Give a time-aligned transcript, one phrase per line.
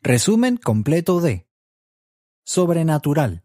[0.00, 1.48] Resumen completo de
[2.44, 3.44] Sobrenatural.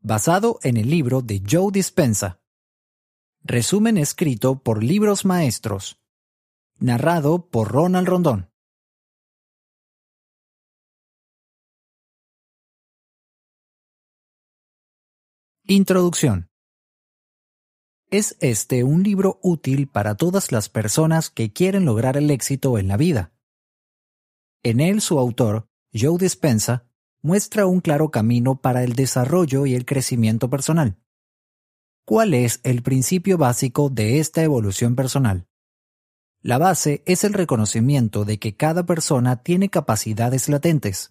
[0.00, 2.40] Basado en el libro de Joe Dispensa.
[3.42, 6.00] Resumen escrito por Libros Maestros.
[6.78, 8.50] Narrado por Ronald Rondón.
[15.64, 16.48] Introducción.
[18.08, 22.88] Es este un libro útil para todas las personas que quieren lograr el éxito en
[22.88, 23.32] la vida.
[24.64, 26.86] En él su autor, Joe Dispensa,
[27.20, 30.98] muestra un claro camino para el desarrollo y el crecimiento personal.
[32.04, 35.46] ¿Cuál es el principio básico de esta evolución personal?
[36.40, 41.10] La base es el reconocimiento de que cada persona tiene capacidades latentes,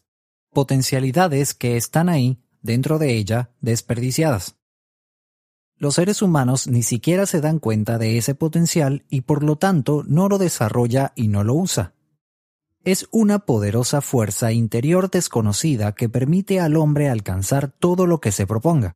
[0.51, 4.57] potencialidades que están ahí, dentro de ella, desperdiciadas.
[5.75, 10.03] Los seres humanos ni siquiera se dan cuenta de ese potencial y por lo tanto
[10.05, 11.95] no lo desarrolla y no lo usa.
[12.83, 18.47] Es una poderosa fuerza interior desconocida que permite al hombre alcanzar todo lo que se
[18.47, 18.95] proponga.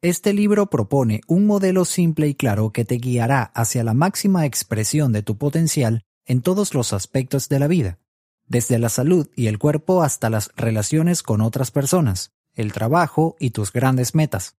[0.00, 5.10] Este libro propone un modelo simple y claro que te guiará hacia la máxima expresión
[5.12, 7.98] de tu potencial en todos los aspectos de la vida,
[8.46, 13.50] desde la salud y el cuerpo hasta las relaciones con otras personas, el trabajo y
[13.50, 14.56] tus grandes metas.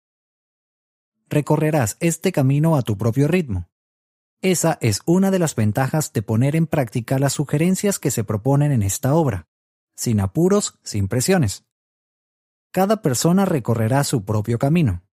[1.30, 3.71] Recorrerás este camino a tu propio ritmo.
[4.42, 8.72] Esa es una de las ventajas de poner en práctica las sugerencias que se proponen
[8.72, 9.48] en esta obra,
[9.96, 11.64] sin apuros, sin presiones.
[12.72, 15.04] Cada persona recorrerá su propio camino.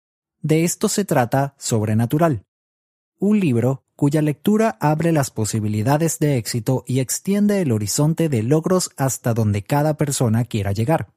[0.41, 2.47] De esto se trata Sobrenatural,
[3.19, 8.93] un libro cuya lectura abre las posibilidades de éxito y extiende el horizonte de logros
[8.97, 11.13] hasta donde cada persona quiera llegar.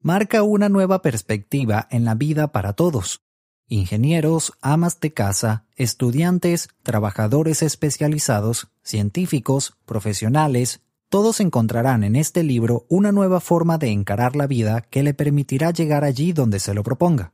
[0.00, 3.25] Marca una nueva perspectiva en la vida para todos.
[3.68, 13.12] Ingenieros, amas de casa, estudiantes, trabajadores especializados, científicos, profesionales, todos encontrarán en este libro una
[13.12, 17.32] nueva forma de encarar la vida que le permitirá llegar allí donde se lo proponga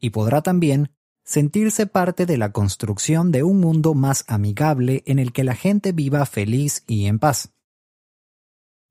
[0.00, 0.90] y podrá también
[1.24, 5.92] sentirse parte de la construcción de un mundo más amigable en el que la gente
[5.92, 7.52] viva feliz y en paz.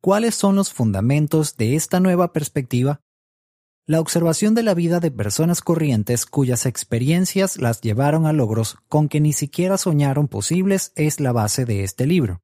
[0.02, 3.02] ¿Cuáles son los fundamentos de esta nueva perspectiva?
[3.88, 9.10] La observación de la vida de personas corrientes cuyas experiencias las llevaron a logros con
[9.10, 12.42] que ni siquiera soñaron posibles es la base de este libro.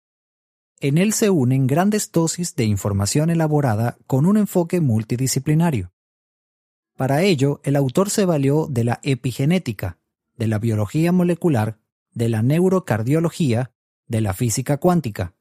[0.79, 5.91] En él se unen grandes dosis de información elaborada con un enfoque multidisciplinario.
[6.95, 9.97] Para ello, el autor se valió de la epigenética,
[10.37, 11.79] de la biología molecular,
[12.13, 13.71] de la neurocardiología,
[14.05, 15.33] de la física cuántica.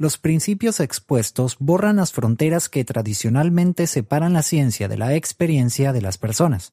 [0.00, 6.00] Los principios expuestos borran las fronteras que tradicionalmente separan la ciencia de la experiencia de
[6.00, 6.72] las personas.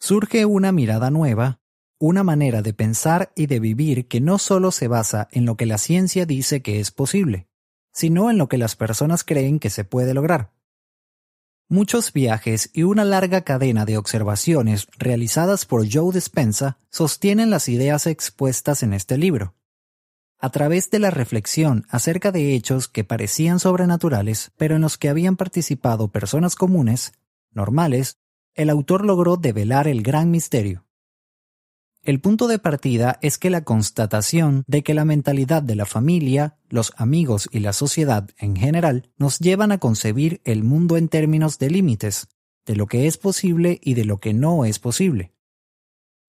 [0.00, 1.60] Surge una mirada nueva,
[1.98, 5.66] una manera de pensar y de vivir que no solo se basa en lo que
[5.66, 7.48] la ciencia dice que es posible,
[7.92, 10.54] sino en lo que las personas creen que se puede lograr.
[11.68, 18.06] Muchos viajes y una larga cadena de observaciones realizadas por Joe Dispensa sostienen las ideas
[18.06, 19.54] expuestas en este libro.
[20.38, 25.08] A través de la reflexión acerca de hechos que parecían sobrenaturales, pero en los que
[25.08, 27.12] habían participado personas comunes,
[27.52, 28.18] normales,
[28.54, 30.86] el autor logró develar el gran misterio.
[32.02, 36.56] El punto de partida es que la constatación de que la mentalidad de la familia,
[36.68, 41.58] los amigos y la sociedad en general nos llevan a concebir el mundo en términos
[41.58, 42.28] de límites,
[42.64, 45.32] de lo que es posible y de lo que no es posible.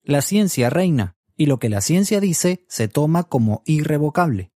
[0.02, 4.52] La ciencia reina, y lo que la ciencia dice se toma como irrevocable.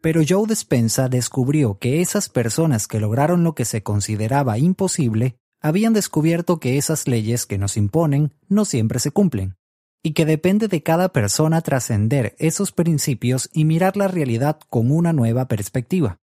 [0.00, 5.92] Pero Joe Despensa descubrió que esas personas que lograron lo que se consideraba imposible habían
[5.92, 9.56] descubierto que esas leyes que nos imponen no siempre se cumplen
[10.02, 15.12] y que depende de cada persona trascender esos principios y mirar la realidad con una
[15.12, 16.20] nueva perspectiva.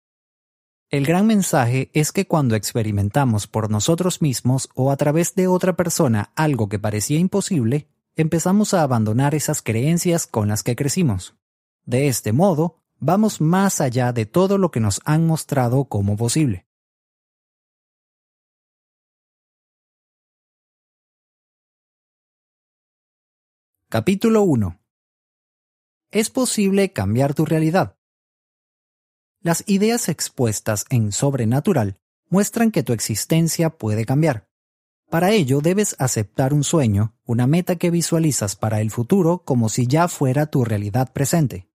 [0.89, 5.75] El gran mensaje es que cuando experimentamos por nosotros mismos o a través de otra
[5.75, 11.35] persona algo que parecía imposible, empezamos a abandonar esas creencias con las que crecimos.
[11.85, 16.67] De este modo, vamos más allá de todo lo que nos han mostrado como posible.
[23.89, 24.81] Capítulo 1
[26.11, 27.97] ¿Es posible cambiar tu realidad?
[29.41, 31.99] Las ideas expuestas en Sobrenatural
[32.29, 34.52] muestran que tu existencia puede cambiar.
[35.13, 39.87] Para ello debes aceptar un sueño, una meta que visualizas para el futuro como si
[39.87, 41.69] ya fuera tu realidad presente.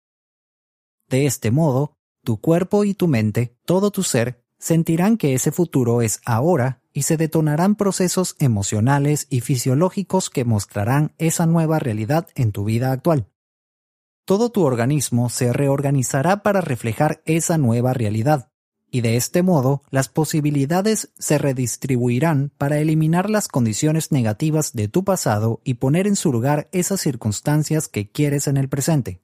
[1.11, 6.01] De este modo, tu cuerpo y tu mente, todo tu ser, sentirán que ese futuro
[6.01, 12.53] es ahora y se detonarán procesos emocionales y fisiológicos que mostrarán esa nueva realidad en
[12.53, 13.29] tu vida actual.
[14.25, 18.51] Todo tu organismo se reorganizará para reflejar esa nueva realidad,
[18.97, 25.05] y de este modo las posibilidades se redistribuirán para eliminar las condiciones negativas de tu
[25.05, 29.21] pasado y poner en su lugar esas circunstancias que quieres en el presente.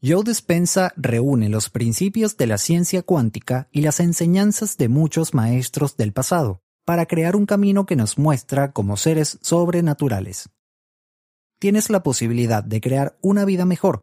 [0.00, 5.96] Joe Dispensa reúne los principios de la ciencia cuántica y las enseñanzas de muchos maestros
[5.96, 10.50] del pasado para crear un camino que nos muestra como seres sobrenaturales.
[11.58, 14.02] Tienes la posibilidad de crear una vida mejor,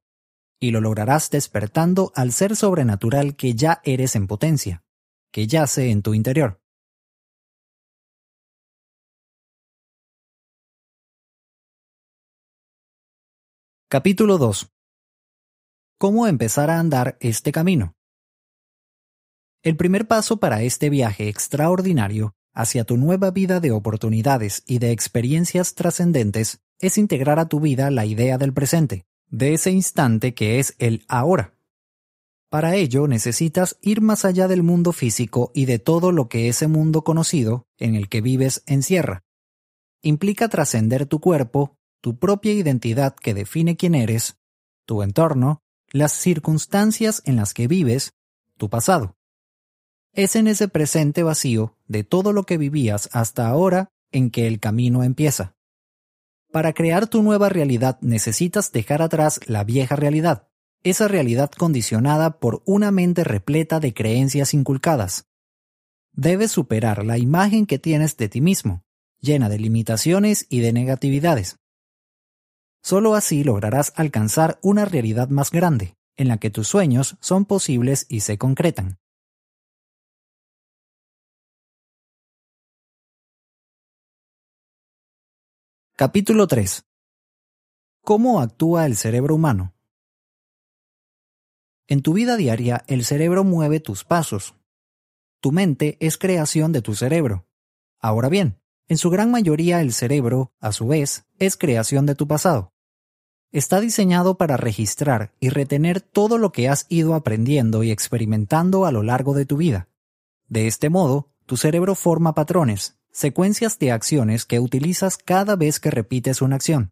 [0.65, 4.83] y lo lograrás despertando al ser sobrenatural que ya eres en potencia,
[5.31, 6.59] que yace en tu interior.
[13.87, 14.71] Capítulo 2
[15.99, 17.93] ¿Cómo empezar a andar este camino?
[19.61, 24.89] El primer paso para este viaje extraordinario hacia tu nueva vida de oportunidades y de
[24.89, 29.05] experiencias trascendentes es integrar a tu vida la idea del presente,
[29.37, 31.53] de ese instante que es el ahora.
[32.49, 36.67] Para ello necesitas ir más allá del mundo físico y de todo lo que ese
[36.67, 39.25] mundo conocido en el que vives encierra.
[40.01, 44.37] Implica trascender tu cuerpo, tu propia identidad que define quién eres,
[44.85, 45.59] tu entorno,
[45.91, 48.13] las circunstancias en las que vives,
[48.57, 49.17] tu pasado.
[50.13, 54.61] Es en ese presente vacío de todo lo que vivías hasta ahora en que el
[54.61, 55.57] camino empieza.
[56.55, 60.47] Para crear tu nueva realidad necesitas dejar atrás la vieja realidad,
[60.83, 65.27] esa realidad condicionada por una mente repleta de creencias inculcadas.
[66.13, 68.85] Debes superar la imagen que tienes de ti mismo,
[69.19, 71.57] llena de limitaciones y de negatividades.
[72.81, 78.05] Solo así lograrás alcanzar una realidad más grande, en la que tus sueños son posibles
[78.07, 78.97] y se concretan.
[85.97, 86.83] Capítulo 3.
[88.03, 89.73] ¿Cómo actúa el cerebro humano?
[91.87, 94.55] En tu vida diaria, el cerebro mueve tus pasos.
[95.39, 97.47] Tu mente es creación de tu cerebro.
[97.97, 98.59] Ahora bien,
[98.89, 102.73] en su gran mayoría el cerebro, a su vez, es creación de tu pasado.
[103.53, 108.91] Está diseñado para registrar y retener todo lo que has ido aprendiendo y experimentando a
[108.91, 109.87] lo largo de tu vida.
[110.49, 115.89] De este modo, tu cerebro forma patrones, secuencias de acciones que utilizas cada vez que
[115.89, 116.91] repites una acción.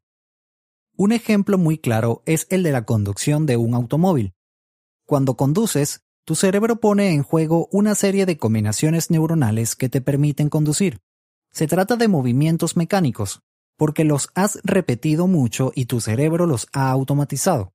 [0.95, 4.33] Un ejemplo muy claro es el de la conducción de un automóvil.
[5.05, 10.47] Cuando conduces, tu cerebro pone en juego una serie de combinaciones neuronales que te permiten
[10.47, 11.01] conducir.
[11.51, 13.41] Se trata de movimientos mecánicos,
[13.75, 17.73] porque los has repetido mucho y tu cerebro los ha automatizado.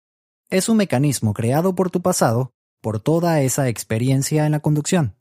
[0.48, 5.17] Es un mecanismo creado por tu pasado, por toda esa experiencia en la conducción.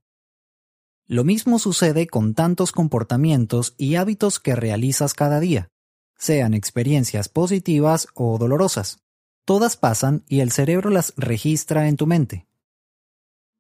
[1.08, 5.70] Lo mismo sucede con tantos comportamientos y hábitos que realizas cada día,
[6.18, 9.00] sean experiencias positivas o dolorosas.
[9.46, 12.48] Todas pasan y el cerebro las registra en tu mente.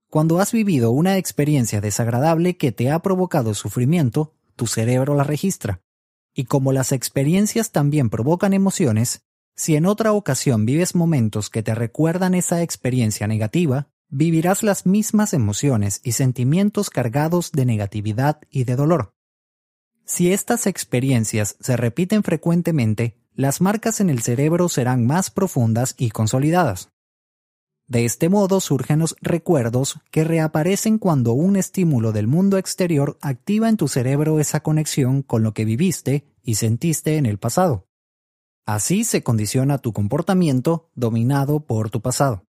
[0.09, 5.81] Cuando has vivido una experiencia desagradable que te ha provocado sufrimiento, tu cerebro la registra.
[6.33, 9.21] Y como las experiencias también provocan emociones,
[9.55, 15.33] si en otra ocasión vives momentos que te recuerdan esa experiencia negativa, vivirás las mismas
[15.33, 19.13] emociones y sentimientos cargados de negatividad y de dolor.
[20.05, 26.09] Si estas experiencias se repiten frecuentemente, las marcas en el cerebro serán más profundas y
[26.09, 26.89] consolidadas.
[27.87, 33.69] De este modo surgen los recuerdos que reaparecen cuando un estímulo del mundo exterior activa
[33.69, 37.87] en tu cerebro esa conexión con lo que viviste y sentiste en el pasado.
[38.65, 42.46] Así se condiciona tu comportamiento dominado por tu pasado.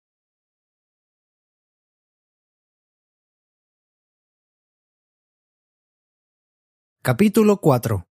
[7.07, 8.09] Capítulo 4.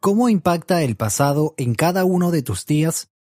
[0.00, 3.12] ¿Cómo impacta el pasado en cada uno de tus días?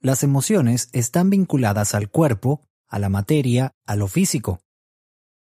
[0.00, 4.60] Las emociones están vinculadas al cuerpo, a la materia, a lo físico.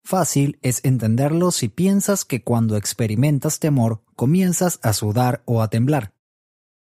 [0.03, 6.13] Fácil es entenderlo si piensas que cuando experimentas temor comienzas a sudar o a temblar.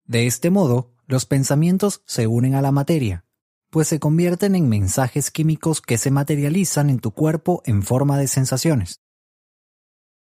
[0.05, 3.25] De este modo, los pensamientos se unen a la materia,
[3.72, 8.27] pues se convierten en mensajes químicos que se materializan en tu cuerpo en forma de
[8.27, 9.01] sensaciones.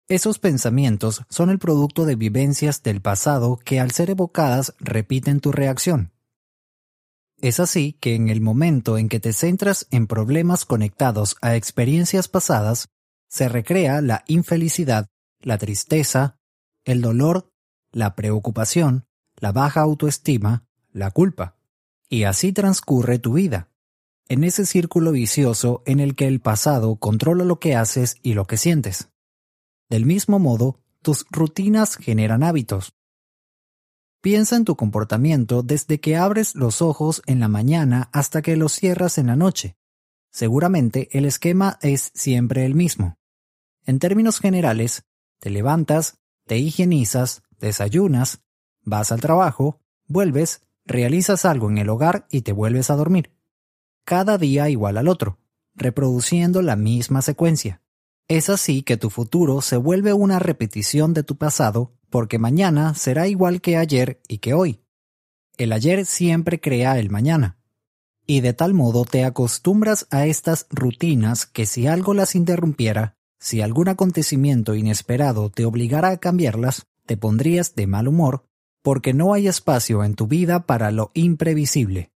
[0.08, 5.52] Esos pensamientos son el producto de vivencias del pasado que al ser evocadas repiten tu
[5.52, 6.12] reacción.
[7.36, 12.26] Es así que en el momento en que te centras en problemas conectados a experiencias
[12.26, 12.88] pasadas,
[13.28, 15.08] se recrea la infelicidad,
[15.40, 16.38] la tristeza,
[16.86, 17.50] el dolor,
[17.92, 19.04] la preocupación,
[19.36, 21.58] la baja autoestima, la culpa.
[22.08, 23.68] Y así transcurre tu vida,
[24.26, 28.46] en ese círculo vicioso en el que el pasado controla lo que haces y lo
[28.46, 29.10] que sientes.
[29.88, 32.92] Del mismo modo, tus rutinas generan hábitos.
[34.20, 38.72] Piensa en tu comportamiento desde que abres los ojos en la mañana hasta que los
[38.72, 39.76] cierras en la noche.
[40.30, 43.16] seguramente el esquema es siempre el mismo.
[43.86, 45.04] En términos generales,
[45.40, 48.42] te levantas, te higienizas, desayunas,
[48.84, 53.32] vas al trabajo, vuelves, realizas algo en el hogar y te vuelves a dormir.
[54.04, 55.38] Cada día igual al otro,
[55.74, 57.82] reproduciendo la misma secuencia.
[58.28, 63.26] Es así que tu futuro se vuelve una repetición de tu pasado porque mañana será
[63.26, 64.82] igual que ayer y que hoy.
[65.56, 67.58] El ayer siempre crea el mañana.
[68.26, 73.62] Y de tal modo te acostumbras a estas rutinas que si algo las interrumpiera, si
[73.62, 78.44] algún acontecimiento inesperado te obligara a cambiarlas, te pondrías de mal humor
[78.82, 82.10] porque no hay espacio en tu vida para lo imprevisible.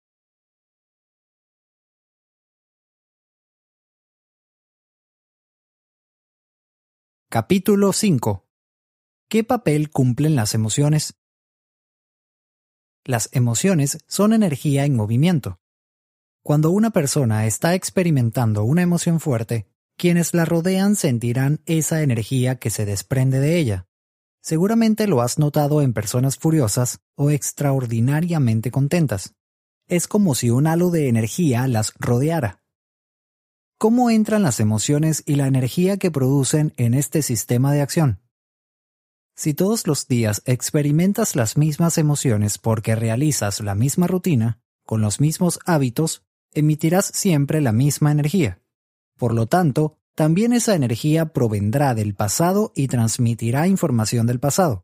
[7.31, 8.47] Capítulo 5
[9.29, 11.13] ¿Qué papel cumplen las emociones?
[13.05, 15.59] Las emociones son energía en movimiento.
[16.41, 22.71] Cuando una persona está experimentando una emoción fuerte, quienes la rodean sentirán esa energía que
[22.71, 23.85] se desprende de ella.
[24.41, 29.35] Seguramente lo has notado en personas furiosas o extraordinariamente contentas.
[29.87, 32.58] Es como si un halo de energía las rodeara.
[33.81, 38.19] ¿Cómo entran las emociones y la energía que producen en este sistema de acción?
[39.37, 45.21] Si todos los días experimentas las mismas emociones porque realizas la misma rutina, con los
[45.21, 48.61] mismos hábitos, emitirás siempre la misma energía.
[49.17, 54.83] Por lo tanto, también esa energía provendrá del pasado y transmitirá información del pasado.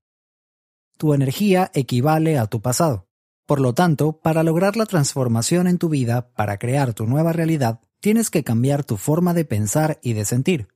[0.97, 3.09] Tu energía equivale a tu pasado.
[3.45, 7.81] Por lo tanto, para lograr la transformación en tu vida, para crear tu nueva realidad,
[7.99, 10.67] tienes que cambiar tu forma de pensar y de sentir.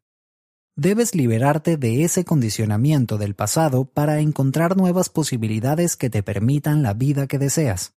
[0.76, 6.94] Debes liberarte de ese condicionamiento del pasado para encontrar nuevas posibilidades que te permitan la
[6.94, 7.96] vida que deseas.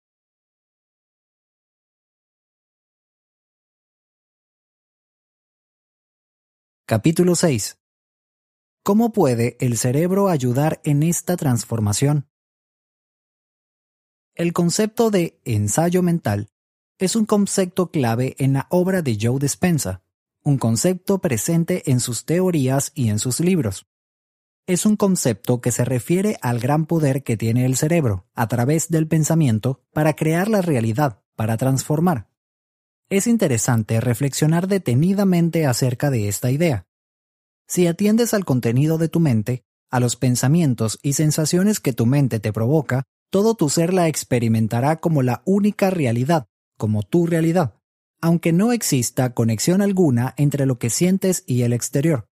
[6.86, 7.78] Capítulo 6.
[8.82, 12.28] ¿Cómo puede el cerebro ayudar en esta transformación?
[14.34, 16.51] El concepto de ensayo mental
[17.02, 20.02] es un concepto clave en la obra de Joe Dispenza,
[20.42, 23.86] un concepto presente en sus teorías y en sus libros.
[24.66, 28.88] Es un concepto que se refiere al gran poder que tiene el cerebro, a través
[28.88, 32.32] del pensamiento, para crear la realidad, para transformar
[33.12, 36.86] es interesante reflexionar detenidamente acerca de esta idea.
[37.68, 42.40] Si atiendes al contenido de tu mente, a los pensamientos y sensaciones que tu mente
[42.40, 47.74] te provoca, todo tu ser la experimentará como la única realidad, como tu realidad,
[48.20, 52.26] aunque no exista conexión alguna entre lo que sientes y el exterior.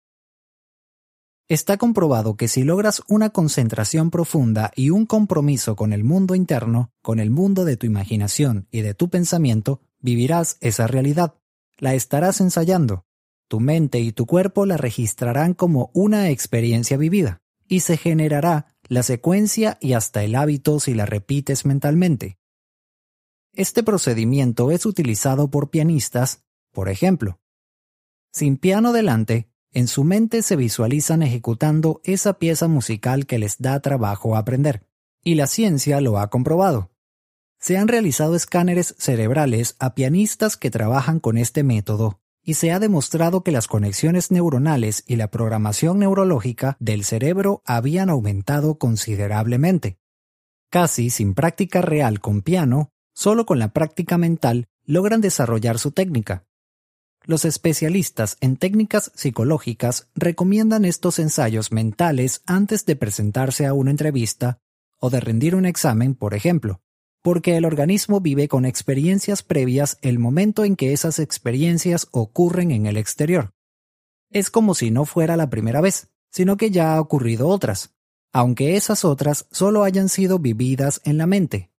[1.49, 6.91] Está comprobado que si logras una concentración profunda y un compromiso con el mundo interno,
[7.01, 11.35] con el mundo de tu imaginación y de tu pensamiento, vivirás esa realidad,
[11.79, 13.07] la estarás ensayando.
[13.49, 19.03] Tu mente y tu cuerpo la registrarán como una experiencia vivida, y se generará la
[19.03, 22.38] secuencia y hasta el hábito si la repites mentalmente.
[23.59, 27.41] Este procedimiento es utilizado por pianistas, por ejemplo.
[28.33, 33.81] Sin piano delante, en su mente se visualizan ejecutando esa pieza musical que les da
[33.81, 34.87] trabajo aprender,
[35.25, 36.93] y la ciencia lo ha comprobado.
[37.59, 42.79] Se han realizado escáneres cerebrales a pianistas que trabajan con este método y se ha
[42.79, 49.99] demostrado que las conexiones neuronales y la programación neurológica del cerebro habían aumentado considerablemente.
[50.71, 56.45] Casi sin práctica real con piano, solo con la práctica mental logran desarrollar su técnica.
[57.25, 64.59] Los especialistas en técnicas psicológicas recomiendan estos ensayos mentales antes de presentarse a una entrevista
[65.01, 66.81] o de rendir un examen, por ejemplo
[67.23, 72.87] porque el organismo vive con experiencias previas el momento en que esas experiencias ocurren en
[72.87, 73.51] el exterior.
[74.31, 77.95] Es como si no fuera la primera vez, sino que ya ha ocurrido otras,
[78.33, 81.71] aunque esas otras solo hayan sido vividas en la mente.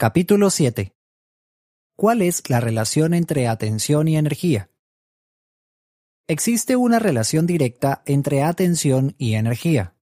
[0.00, 0.96] Capítulo 7.
[1.94, 4.70] ¿Cuál es la relación entre atención y energía?
[6.26, 9.94] Existe una relación directa entre atención y energía.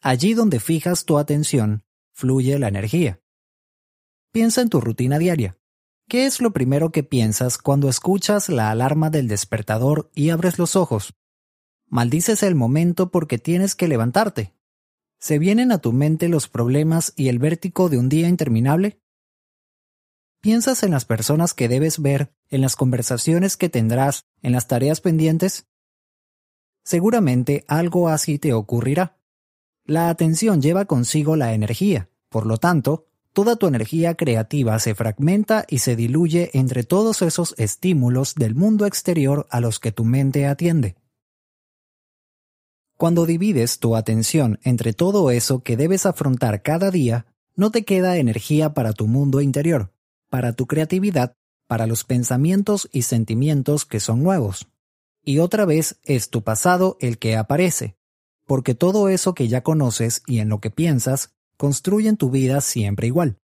[0.00, 3.20] Allí donde fijas tu atención, fluye la energía.
[4.32, 5.56] Piensa en tu rutina diaria.
[6.08, 10.74] ¿Qué es lo primero que piensas cuando escuchas la alarma del despertador y abres los
[10.74, 11.14] ojos?
[11.86, 14.56] ¿Maldices el momento porque tienes que levantarte?
[15.20, 19.05] ¿Se vienen a tu mente los problemas y el vértigo de un día interminable?
[20.46, 25.00] ¿Piensas en las personas que debes ver, en las conversaciones que tendrás, en las tareas
[25.00, 25.66] pendientes?
[26.84, 29.18] Seguramente algo así te ocurrirá.
[29.86, 35.64] La atención lleva consigo la energía, por lo tanto, toda tu energía creativa se fragmenta
[35.68, 40.46] y se diluye entre todos esos estímulos del mundo exterior a los que tu mente
[40.46, 40.94] atiende.
[42.96, 47.26] Cuando divides tu atención entre todo eso que debes afrontar cada día,
[47.56, 49.90] no te queda energía para tu mundo interior,
[50.28, 54.68] para tu creatividad, para los pensamientos y sentimientos que son nuevos.
[55.22, 57.96] Y otra vez es tu pasado el que aparece,
[58.46, 63.08] porque todo eso que ya conoces y en lo que piensas construyen tu vida siempre
[63.08, 63.38] igual.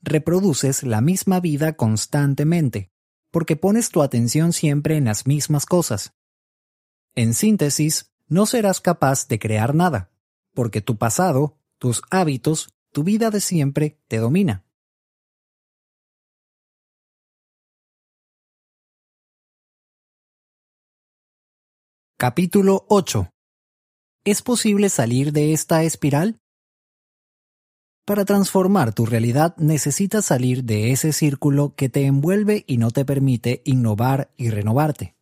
[0.00, 2.90] Reproduces la misma vida constantemente,
[3.30, 6.14] porque pones tu atención siempre en las mismas cosas.
[7.14, 10.10] En síntesis, no serás capaz de crear nada,
[10.54, 14.64] porque tu pasado, tus hábitos, tu vida de siempre te domina.
[22.20, 23.30] Capítulo 8
[24.24, 26.40] ¿Es posible salir de esta espiral?
[28.04, 33.04] Para transformar tu realidad necesitas salir de ese círculo que te envuelve y no te
[33.04, 35.14] permite innovar y renovarte.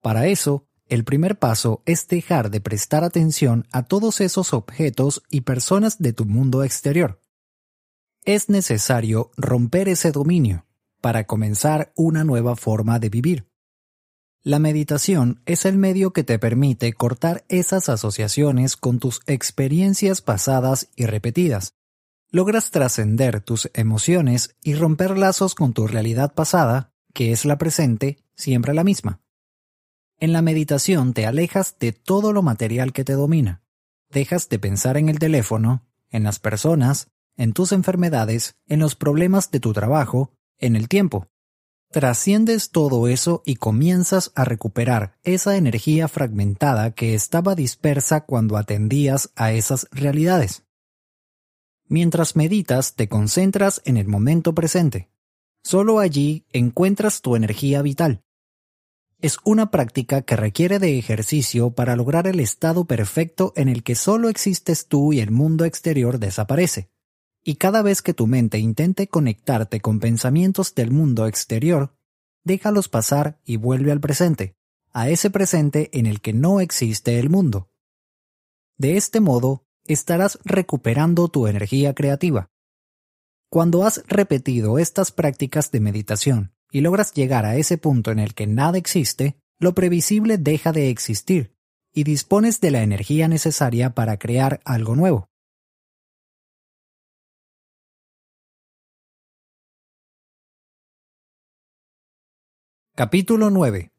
[0.00, 5.42] Para eso, el primer paso es dejar de prestar atención a todos esos objetos y
[5.42, 7.20] personas de tu mundo exterior.
[8.24, 10.64] Es necesario romper ese dominio
[11.02, 13.53] para comenzar una nueva forma de vivir.
[14.46, 20.90] La meditación es el medio que te permite cortar esas asociaciones con tus experiencias pasadas
[20.96, 21.76] y repetidas.
[22.30, 28.18] Logras trascender tus emociones y romper lazos con tu realidad pasada, que es la presente,
[28.34, 29.22] siempre la misma.
[30.18, 33.62] En la meditación te alejas de todo lo material que te domina.
[34.10, 37.08] Dejas de pensar en el teléfono, en las personas,
[37.38, 41.30] en tus enfermedades, en los problemas de tu trabajo, en el tiempo.
[41.94, 49.30] Trasciendes todo eso y comienzas a recuperar esa energía fragmentada que estaba dispersa cuando atendías
[49.36, 50.64] a esas realidades.
[51.86, 55.08] Mientras meditas te concentras en el momento presente.
[55.62, 58.24] Solo allí encuentras tu energía vital.
[59.20, 63.94] Es una práctica que requiere de ejercicio para lograr el estado perfecto en el que
[63.94, 66.90] solo existes tú y el mundo exterior desaparece
[67.44, 71.94] y cada vez que tu mente intente conectarte con pensamientos del mundo exterior,
[72.42, 74.56] déjalos pasar y vuelve al presente,
[74.92, 77.68] a ese presente en el que no existe el mundo.
[78.78, 82.48] De este modo, estarás recuperando tu energía creativa.
[83.50, 88.34] Cuando has repetido estas prácticas de meditación y logras llegar a ese punto en el
[88.34, 91.54] que nada existe, lo previsible deja de existir
[91.92, 95.28] y dispones de la energía necesaria para crear algo nuevo.
[102.96, 103.90] Capítulo 9.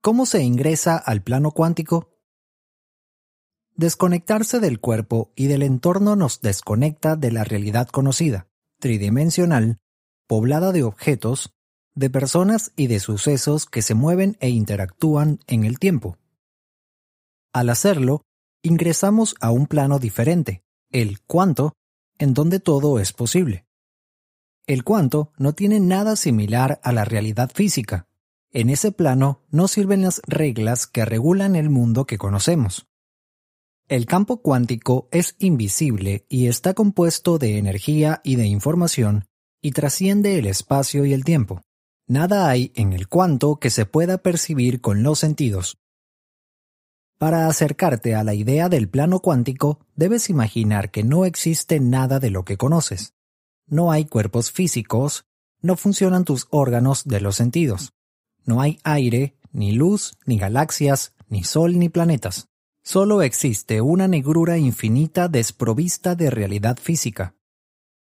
[0.00, 2.08] ¿Cómo se ingresa al plano cuántico?
[3.76, 8.48] Desconectarse del cuerpo y del entorno nos desconecta de la realidad conocida,
[8.80, 9.76] tridimensional,
[10.26, 11.54] poblada de objetos,
[11.94, 16.16] de personas y de sucesos que se mueven e interactúan en el tiempo.
[17.52, 18.22] Al hacerlo,
[18.62, 21.74] ingresamos a un plano diferente, el cuánto,
[22.16, 23.67] en donde todo es posible.
[24.68, 28.06] El cuanto no tiene nada similar a la realidad física.
[28.50, 32.86] En ese plano no sirven las reglas que regulan el mundo que conocemos.
[33.88, 39.24] El campo cuántico es invisible y está compuesto de energía y de información
[39.62, 41.62] y trasciende el espacio y el tiempo.
[42.06, 45.78] Nada hay en el cuanto que se pueda percibir con los sentidos.
[47.16, 52.28] Para acercarte a la idea del plano cuántico, debes imaginar que no existe nada de
[52.28, 53.14] lo que conoces
[53.68, 55.24] no hay cuerpos físicos,
[55.60, 57.92] no funcionan tus órganos de los sentidos.
[58.44, 62.48] No hay aire, ni luz, ni galaxias, ni sol, ni planetas.
[62.82, 67.34] Solo existe una negrura infinita desprovista de realidad física.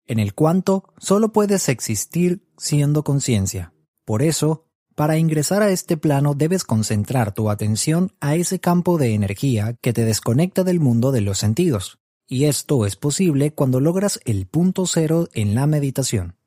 [0.08, 3.74] En el cuanto solo puedes existir siendo conciencia.
[4.06, 4.65] Por eso,
[4.96, 9.94] para ingresar a este plano debes concentrar tu atención a ese campo de energía que
[9.94, 14.86] te desconecta del mundo de los sentidos, y esto es posible cuando logras el punto
[14.88, 16.38] cero en la meditación.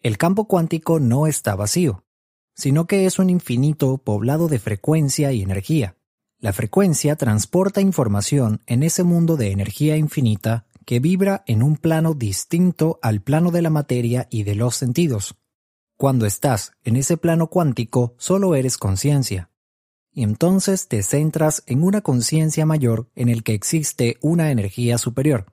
[0.00, 2.04] El campo cuántico no está vacío,
[2.54, 5.96] sino que es un infinito poblado de frecuencia y energía.
[6.38, 12.12] La frecuencia transporta información en ese mundo de energía infinita que vibra en un plano
[12.12, 15.36] distinto al plano de la materia y de los sentidos.
[15.96, 19.50] Cuando estás en ese plano cuántico, solo eres conciencia,
[20.14, 25.52] y entonces te centras en una conciencia mayor en el que existe una energía superior.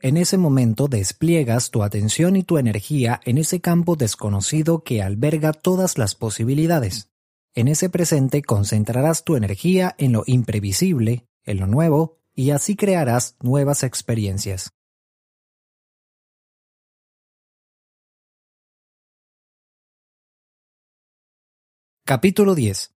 [0.00, 5.52] En ese momento despliegas tu atención y tu energía en ese campo desconocido que alberga
[5.52, 7.08] todas las posibilidades.
[7.54, 13.36] En ese presente concentrarás tu energía en lo imprevisible, en lo nuevo, y así crearás
[13.40, 14.72] nuevas experiencias.
[22.04, 22.94] Capítulo 10.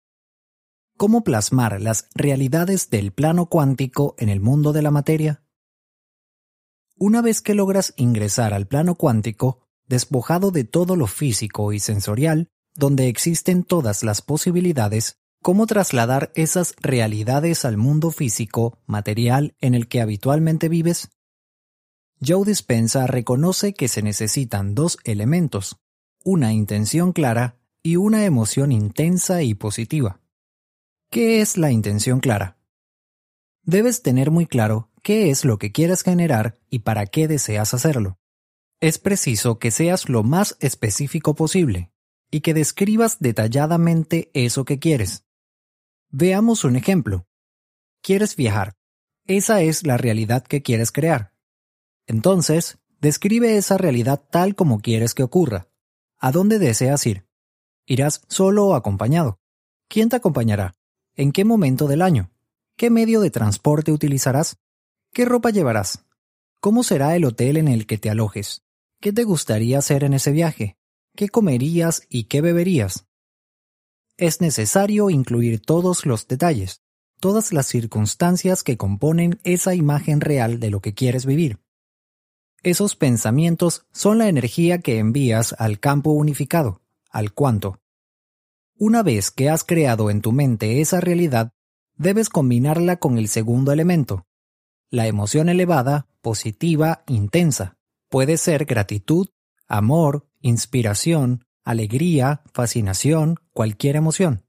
[0.96, 5.42] ¿Cómo plasmar las realidades del plano cuántico en el mundo de la materia?
[6.96, 12.48] Una vez que logras ingresar al plano cuántico, despojado de todo lo físico y sensorial,
[12.74, 19.88] donde existen todas las posibilidades, ¿cómo trasladar esas realidades al mundo físico, material en el
[19.88, 21.10] que habitualmente vives?
[22.26, 25.76] Joe Dispensa reconoce que se necesitan dos elementos,
[26.24, 30.22] una intención clara y una emoción intensa y positiva.
[31.10, 32.58] ¿Qué es la intención clara?
[33.62, 38.18] Debes tener muy claro qué es lo que quieres generar y para qué deseas hacerlo.
[38.80, 41.92] Es preciso que seas lo más específico posible
[42.30, 45.24] y que describas detalladamente eso que quieres.
[46.10, 47.26] Veamos un ejemplo.
[48.02, 48.74] Quieres viajar.
[49.26, 51.32] Esa es la realidad que quieres crear.
[52.06, 55.68] Entonces, describe esa realidad tal como quieres que ocurra.
[56.18, 57.26] ¿A dónde deseas ir?
[57.86, 59.38] ¿Irás solo o acompañado?
[59.88, 60.74] ¿Quién te acompañará?
[61.18, 62.30] ¿En qué momento del año?
[62.76, 64.58] ¿Qué medio de transporte utilizarás?
[65.14, 66.04] ¿Qué ropa llevarás?
[66.60, 68.64] ¿Cómo será el hotel en el que te alojes?
[69.00, 70.76] ¿Qué te gustaría hacer en ese viaje?
[71.14, 73.06] ¿Qué comerías y qué beberías?
[74.18, 76.82] Es necesario incluir todos los detalles,
[77.18, 81.60] todas las circunstancias que componen esa imagen real de lo que quieres vivir.
[82.62, 87.80] Esos pensamientos son la energía que envías al campo unificado, al cuanto.
[88.78, 91.52] Una vez que has creado en tu mente esa realidad,
[91.96, 94.26] debes combinarla con el segundo elemento,
[94.90, 97.78] la emoción elevada, positiva, intensa.
[98.10, 99.28] Puede ser gratitud,
[99.66, 104.44] amor, inspiración, alegría, fascinación, cualquier emoción.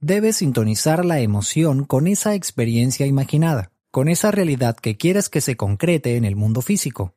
[0.00, 5.56] Debes sintonizar la emoción con esa experiencia imaginada, con esa realidad que quieres que se
[5.56, 7.14] concrete en el mundo físico.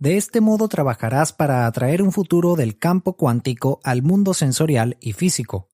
[0.00, 5.12] De este modo trabajarás para atraer un futuro del campo cuántico al mundo sensorial y
[5.12, 5.68] físico.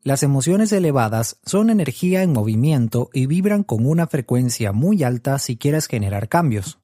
[0.00, 5.58] Las emociones elevadas son energía en movimiento y vibran con una frecuencia muy alta si
[5.58, 6.80] quieres generar cambios.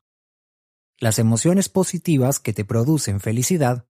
[0.98, 3.86] Las emociones positivas que te producen felicidad,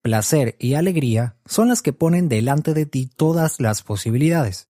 [0.00, 4.68] placer y alegría son las que ponen delante de ti todas las posibilidades.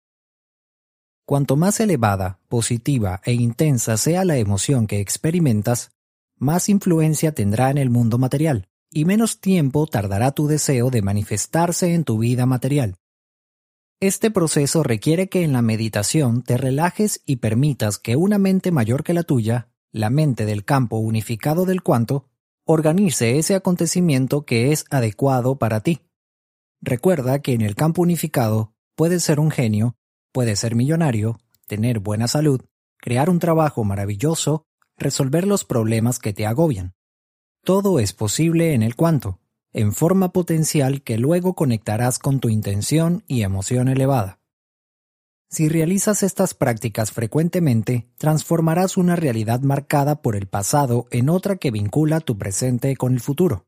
[1.25, 5.96] Cuanto más elevada, positiva e intensa sea la emoción que experimentas,
[6.37, 11.93] más influencia tendrá en el mundo material, y menos tiempo tardará tu deseo de manifestarse
[11.93, 12.95] en tu vida material.
[13.99, 19.03] Este proceso requiere que en la meditación te relajes y permitas que una mente mayor
[19.03, 22.29] que la tuya, la mente del campo unificado del cuanto,
[22.65, 26.01] organice ese acontecimiento que es adecuado para ti.
[26.79, 29.95] Recuerda que en el campo unificado puedes ser un genio,
[30.31, 32.61] puedes ser millonario, tener buena salud,
[32.97, 34.67] crear un trabajo maravilloso
[34.97, 36.93] resolver los problemas que te agobian.
[37.63, 39.39] Todo es posible en el cuanto,
[39.73, 44.39] en forma potencial que luego conectarás con tu intención y emoción elevada.
[45.49, 51.71] Si realizas estas prácticas frecuentemente, transformarás una realidad marcada por el pasado en otra que
[51.71, 53.65] vincula tu presente con el futuro.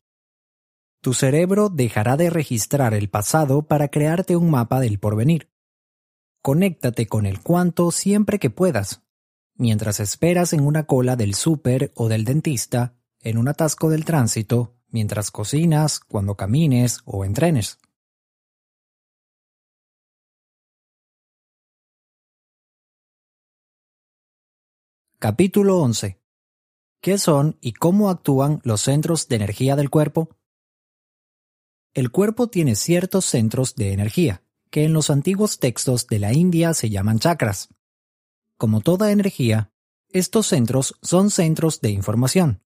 [1.01, 5.49] Tu cerebro dejará de registrar el pasado para crearte un mapa del porvenir.
[6.41, 9.01] Conéctate con el cuanto siempre que puedas,
[9.59, 14.73] mientras esperas en una cola del súper o del dentista, en un atasco del tránsito,
[14.87, 17.77] mientras cocinas, cuando camines o entrenes.
[25.19, 26.21] Capítulo 11.
[27.01, 30.37] ¿Qué son y cómo actúan los centros de energía del cuerpo?
[31.93, 36.73] El cuerpo tiene ciertos centros de energía, que en los antiguos textos de la India
[36.73, 37.67] se llaman chakras.
[38.59, 39.71] Como toda energía,
[40.09, 42.61] estos centros son centros de información.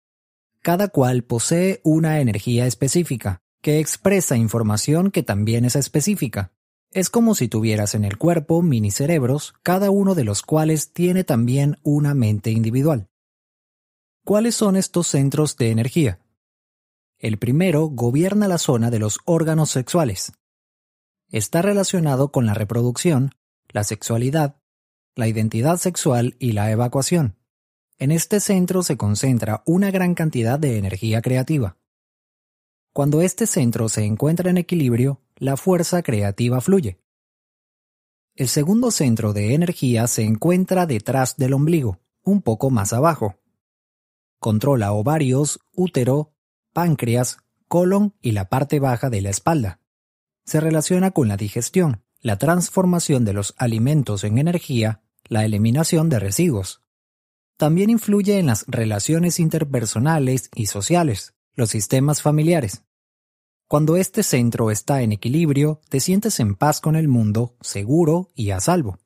[0.63, 6.51] Cada cual posee una energía específica, que expresa información que también es específica.
[6.89, 11.23] Es como si tuvieras en el cuerpo mini cerebros, cada uno de los cuales tiene
[11.23, 13.08] también una mente individual.
[14.25, 16.25] ¿Cuáles son estos centros de energía?
[17.19, 20.34] El primero gobierna la zona de los órganos sexuales.
[21.29, 23.36] Está relacionado con la reproducción,
[23.69, 24.62] la sexualidad,
[25.15, 27.38] la identidad sexual y la evacuación.
[27.97, 31.78] En este centro se concentra una gran cantidad de energía creativa.
[32.91, 36.99] Cuando este centro se encuentra en equilibrio, la fuerza creativa fluye.
[38.36, 43.36] El segundo centro de energía se encuentra detrás del ombligo, un poco más abajo.
[44.39, 46.34] Controla ovarios, útero,
[46.73, 49.80] páncreas, colon y la parte baja de la espalda.
[50.45, 56.19] Se relaciona con la digestión, la transformación de los alimentos en energía la eliminación de
[56.19, 56.81] residuos.
[57.57, 62.83] También influye en las relaciones interpersonales y sociales, los sistemas familiares.
[63.67, 68.51] Cuando este centro está en equilibrio, te sientes en paz con el mundo, seguro y
[68.51, 68.99] a salvo.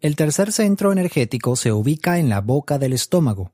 [0.00, 3.52] El tercer centro energético se ubica en la boca del estómago.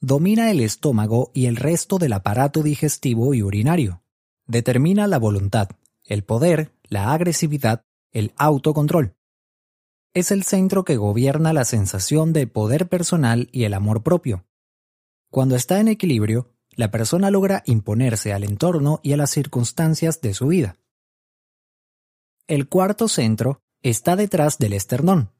[0.00, 4.02] Domina el estómago y el resto del aparato digestivo y urinario.
[4.46, 5.68] Determina la voluntad,
[6.12, 9.16] el poder, la agresividad, el autocontrol.
[10.12, 14.44] Es el centro que gobierna la sensación de poder personal y el amor propio.
[15.30, 20.34] Cuando está en equilibrio, la persona logra imponerse al entorno y a las circunstancias de
[20.34, 20.76] su vida.
[22.46, 25.32] El cuarto centro está detrás del esternón.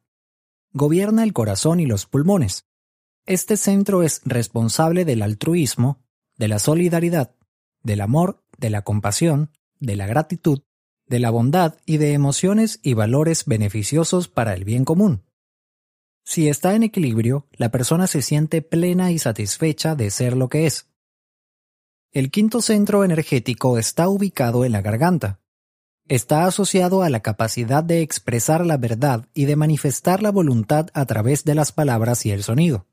[0.72, 2.64] Gobierna el corazón y los pulmones.
[3.26, 6.02] Este centro es responsable del altruismo,
[6.38, 7.36] de la solidaridad,
[7.82, 9.50] del amor, de la compasión,
[9.82, 10.62] de la gratitud,
[11.06, 15.24] de la bondad y de emociones y valores beneficiosos para el bien común.
[16.24, 20.66] Si está en equilibrio, la persona se siente plena y satisfecha de ser lo que
[20.66, 20.86] es.
[22.12, 25.40] El quinto centro energético está ubicado en la garganta.
[26.06, 31.06] Está asociado a la capacidad de expresar la verdad y de manifestar la voluntad a
[31.06, 32.86] través de las palabras y el sonido.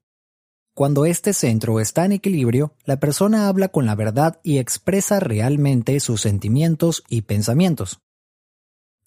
[0.80, 6.00] Cuando este centro está en equilibrio, la persona habla con la verdad y expresa realmente
[6.00, 8.00] sus sentimientos y pensamientos.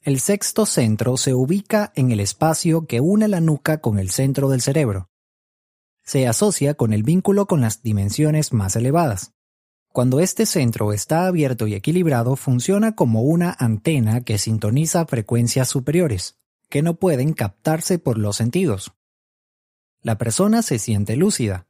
[0.03, 4.51] El sexto centro se ubica en el espacio que une la nuca con el centro
[4.51, 5.09] del cerebro.
[6.05, 9.33] Se asocia con el vínculo con las dimensiones más elevadas.
[9.95, 16.37] Cuando este centro está abierto y equilibrado, funciona como una antena que sintoniza frecuencias superiores,
[16.69, 18.93] que no pueden captarse por los sentidos.
[20.03, 21.69] La persona se siente lúcida.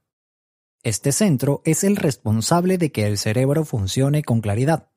[0.83, 4.91] Este centro es el responsable de que el cerebro funcione con claridad.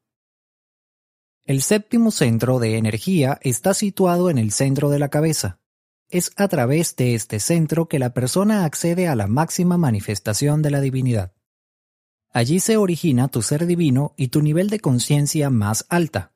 [1.43, 5.60] El séptimo centro de energía está situado en el centro de la cabeza.
[6.10, 10.71] Es a través de este centro que la persona accede a la máxima manifestación de
[10.71, 11.34] la divinidad.
[12.32, 16.34] Allí se origina tu ser divino y tu nivel de conciencia más alta.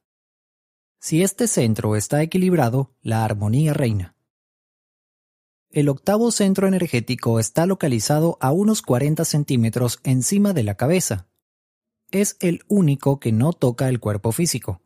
[1.00, 4.16] Si este centro está equilibrado, la armonía reina.
[5.72, 11.28] El octavo centro energético está localizado a unos 40 centímetros encima de la cabeza.
[12.10, 14.82] Es el único que no toca el cuerpo físico.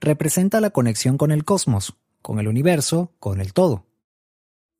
[0.00, 3.84] Representa la conexión con el cosmos, con el universo, con el todo.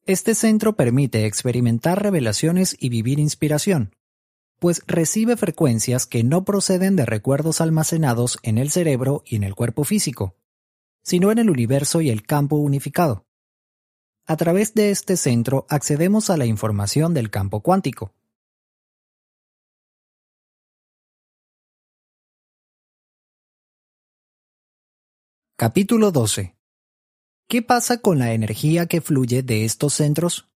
[0.07, 3.95] Este centro permite experimentar revelaciones y vivir inspiración,
[4.59, 9.55] pues recibe frecuencias que no proceden de recuerdos almacenados en el cerebro y en el
[9.55, 10.37] cuerpo físico,
[11.03, 13.27] sino en el universo y el campo unificado.
[14.27, 18.15] A través de este centro accedemos a la información del campo cuántico.
[25.57, 26.57] Capítulo 12.
[27.49, 30.49] ¿Qué pasa con la energía que fluye de estos centros?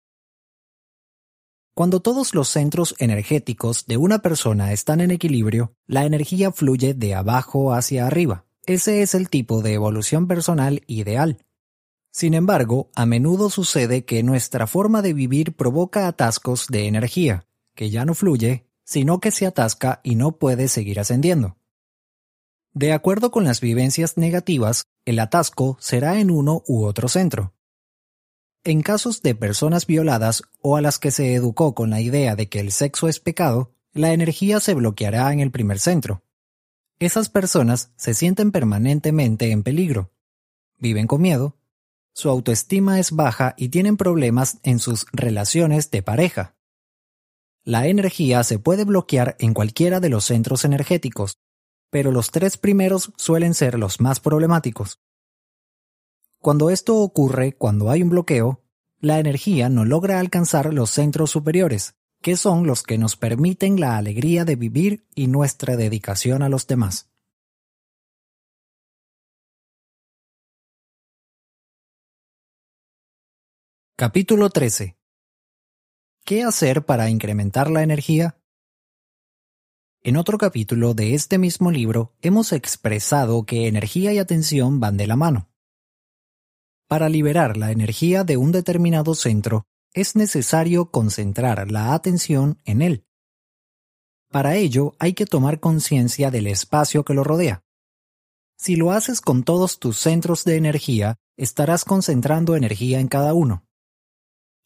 [1.75, 7.15] Cuando todos los centros energéticos de una persona están en equilibrio, la energía fluye de
[7.15, 8.47] abajo hacia arriba.
[8.67, 11.45] Ese es el tipo de evolución personal ideal.
[12.15, 17.91] Sin embargo, a menudo sucede que nuestra forma de vivir provoca atascos de energía, que
[17.91, 21.57] ya no fluye, sino que se atasca y no puede seguir ascendiendo.
[22.73, 27.53] De acuerdo con las vivencias negativas, el atasco será en uno u otro centro.
[28.63, 32.49] En casos de personas violadas o a las que se educó con la idea de
[32.49, 36.23] que el sexo es pecado, la energía se bloqueará en el primer centro.
[37.01, 40.13] Esas personas se sienten permanentemente en peligro,
[40.79, 41.57] viven con miedo,
[42.15, 46.57] su autoestima es baja y tienen problemas en sus relaciones de pareja.
[47.65, 51.39] La energía se puede bloquear en cualquiera de los centros energéticos,
[51.91, 55.01] pero los tres primeros suelen ser los más problemáticos.
[56.39, 58.63] Cuando esto ocurre cuando hay un bloqueo,
[59.01, 63.97] la energía no logra alcanzar los centros superiores, que son los que nos permiten la
[63.97, 67.11] alegría de vivir y nuestra dedicación a los demás.
[74.07, 74.99] Capítulo 13.
[76.27, 78.39] ¿Qué hacer para incrementar la energía?
[80.03, 85.07] En otro capítulo de este mismo libro hemos expresado que energía y atención van de
[85.07, 85.49] la mano.
[86.87, 89.65] Para liberar la energía de un determinado centro,
[89.95, 93.07] es necesario concentrar la atención en él.
[94.31, 97.65] Para ello hay que tomar conciencia del espacio que lo rodea.
[98.59, 103.64] Si lo haces con todos tus centros de energía, estarás concentrando energía en cada uno.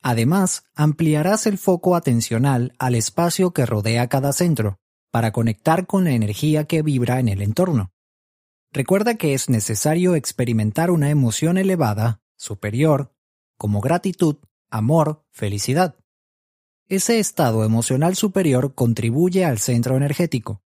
[0.03, 4.79] Además, ampliarás el foco atencional al espacio que rodea cada centro,
[5.11, 7.93] para conectar con la energía que vibra en el entorno.
[8.73, 13.15] Recuerda que es necesario experimentar una emoción elevada, superior,
[13.57, 14.37] como gratitud,
[14.71, 15.97] amor, felicidad.
[16.87, 20.63] Ese estado emocional superior contribuye al centro energético.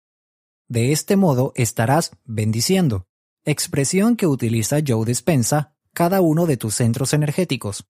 [0.68, 3.06] De este modo estarás bendiciendo,
[3.44, 7.86] expresión que utiliza Joe Dispensa, cada uno de tus centros energéticos.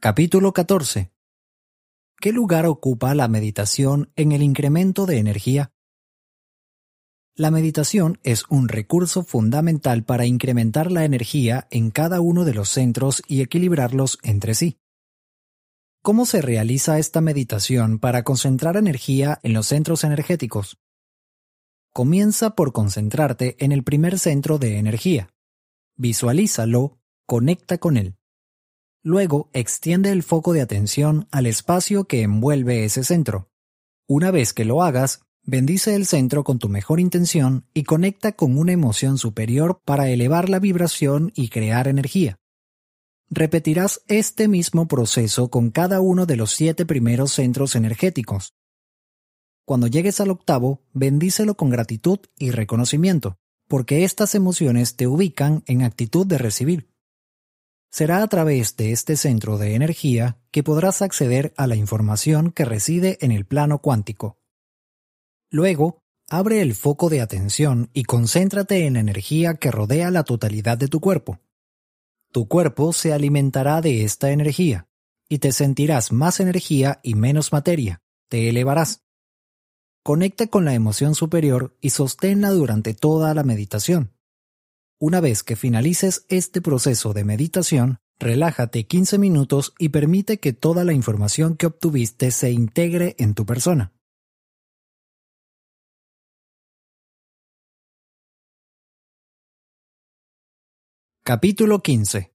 [0.00, 1.10] Capítulo 14.
[2.20, 5.72] ¿Qué lugar ocupa la meditación en el incremento de energía?
[7.34, 12.68] La meditación es un recurso fundamental para incrementar la energía en cada uno de los
[12.68, 14.78] centros y equilibrarlos entre sí.
[16.00, 20.78] ¿Cómo se realiza esta meditación para concentrar energía en los centros energéticos?
[21.92, 25.34] Comienza por concentrarte en el primer centro de energía.
[25.96, 28.17] Visualízalo, conecta con él.
[29.08, 33.48] Luego extiende el foco de atención al espacio que envuelve ese centro.
[34.06, 38.58] Una vez que lo hagas, bendice el centro con tu mejor intención y conecta con
[38.58, 42.36] una emoción superior para elevar la vibración y crear energía.
[43.30, 48.52] Repetirás este mismo proceso con cada uno de los siete primeros centros energéticos.
[49.64, 55.80] Cuando llegues al octavo, bendícelo con gratitud y reconocimiento, porque estas emociones te ubican en
[55.80, 56.97] actitud de recibir.
[57.90, 62.64] Será a través de este centro de energía que podrás acceder a la información que
[62.64, 64.38] reside en el plano cuántico.
[65.50, 70.76] Luego, abre el foco de atención y concéntrate en la energía que rodea la totalidad
[70.76, 71.40] de tu cuerpo.
[72.30, 74.88] Tu cuerpo se alimentará de esta energía,
[75.28, 79.04] y te sentirás más energía y menos materia, te elevarás.
[80.02, 84.14] Conecta con la emoción superior y sosténla durante toda la meditación.
[85.00, 90.84] Una vez que finalices este proceso de meditación, relájate 15 minutos y permite que toda
[90.84, 93.92] la información que obtuviste se integre en tu persona.
[101.22, 102.34] Capítulo 15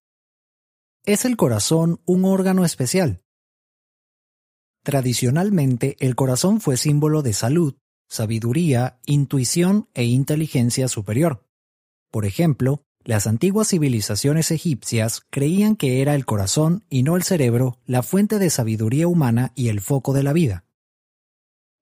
[1.03, 3.23] ¿Es el corazón un órgano especial?
[4.85, 7.75] Tradicionalmente el corazón fue símbolo de salud,
[8.07, 11.45] sabiduría, intuición e inteligencia superior.
[12.13, 17.79] Por ejemplo, las antiguas civilizaciones egipcias creían que era el corazón y no el cerebro
[17.87, 20.63] la fuente de sabiduría humana y el foco de la vida.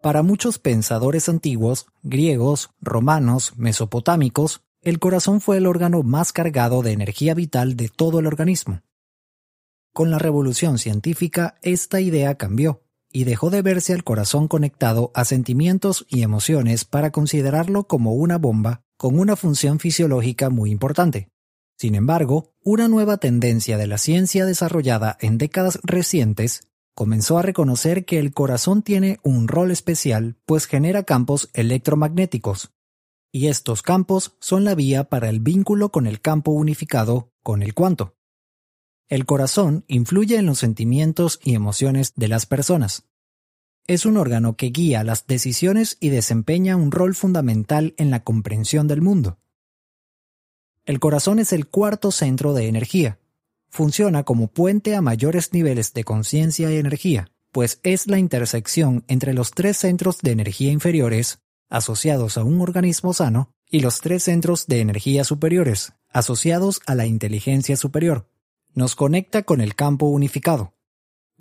[0.01, 6.93] Para muchos pensadores antiguos, griegos, romanos, mesopotámicos, el corazón fue el órgano más cargado de
[6.93, 8.83] energía vital de todo el organismo.
[9.91, 15.25] Con la revolución científica, esta idea cambió y dejó de verse al corazón conectado a
[15.25, 21.31] sentimientos y emociones para considerarlo como una bomba con una función fisiológica muy importante.
[21.75, 28.05] Sin embargo, una nueva tendencia de la ciencia desarrollada en décadas recientes comenzó a reconocer
[28.05, 32.73] que el corazón tiene un rol especial pues genera campos electromagnéticos.
[33.31, 37.73] Y estos campos son la vía para el vínculo con el campo unificado, con el
[37.73, 38.13] cuanto.
[39.09, 43.09] El corazón influye en los sentimientos y emociones de las personas.
[43.87, 48.87] Es un órgano que guía las decisiones y desempeña un rol fundamental en la comprensión
[48.87, 49.39] del mundo.
[50.85, 53.19] El corazón es el cuarto centro de energía.
[53.69, 59.33] Funciona como puente a mayores niveles de conciencia y energía, pues es la intersección entre
[59.33, 61.39] los tres centros de energía inferiores,
[61.69, 67.05] asociados a un organismo sano, y los tres centros de energía superiores, asociados a la
[67.05, 68.27] inteligencia superior.
[68.73, 70.73] Nos conecta con el campo unificado.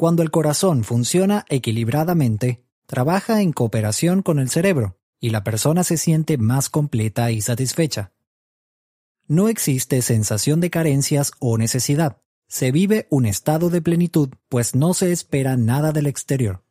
[0.00, 5.98] Cuando el corazón funciona equilibradamente, trabaja en cooperación con el cerebro y la persona se
[5.98, 8.10] siente más completa y satisfecha.
[9.28, 12.16] No existe sensación de carencias o necesidad.
[12.48, 16.64] Se vive un estado de plenitud, pues no se espera nada del exterior.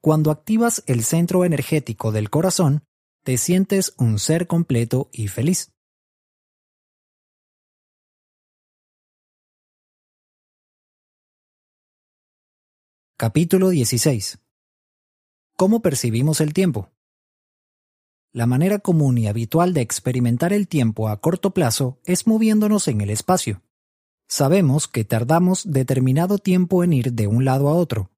[0.00, 2.84] Cuando activas el centro energético del corazón,
[3.22, 5.74] te sientes un ser completo y feliz.
[13.18, 14.40] Capítulo 16.
[15.56, 16.90] ¿Cómo percibimos el tiempo?
[18.30, 23.00] La manera común y habitual de experimentar el tiempo a corto plazo es moviéndonos en
[23.00, 23.62] el espacio.
[24.28, 28.10] Sabemos que tardamos determinado tiempo en ir de un lado a otro.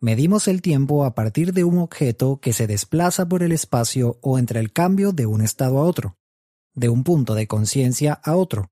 [0.00, 4.38] Medimos el tiempo a partir de un objeto que se desplaza por el espacio o
[4.38, 6.16] entre el cambio de un estado a otro,
[6.72, 8.70] de un punto de conciencia a otro.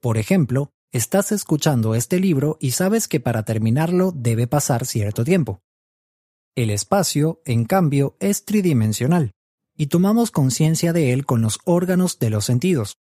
[0.00, 5.60] Por ejemplo, Estás escuchando este libro y sabes que para terminarlo debe pasar cierto tiempo.
[6.54, 9.32] El espacio, en cambio, es tridimensional,
[9.76, 12.96] y tomamos conciencia de él con los órganos de los sentidos.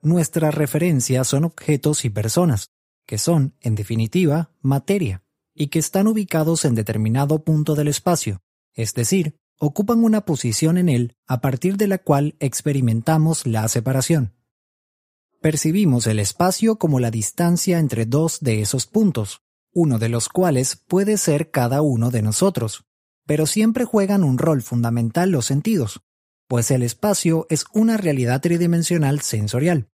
[0.00, 2.70] nuestra referencia son objetos y personas,
[3.04, 8.40] que son, en definitiva, materia, y que están ubicados en determinado punto del espacio,
[8.74, 14.39] es decir, ocupan una posición en él a partir de la cual experimentamos la separación.
[15.40, 19.40] Percibimos el espacio como la distancia entre dos de esos puntos,
[19.72, 22.84] uno de los cuales puede ser cada uno de nosotros,
[23.26, 26.02] pero siempre juegan un rol fundamental los sentidos,
[26.46, 29.88] pues el espacio es una realidad tridimensional sensorial.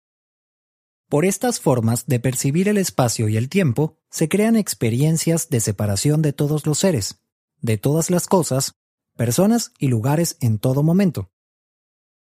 [1.08, 6.22] Por estas formas de percibir el espacio y el tiempo, se crean experiencias de separación
[6.22, 7.20] de todos los seres,
[7.60, 8.74] de todas las cosas,
[9.14, 11.30] personas y lugares en todo momento.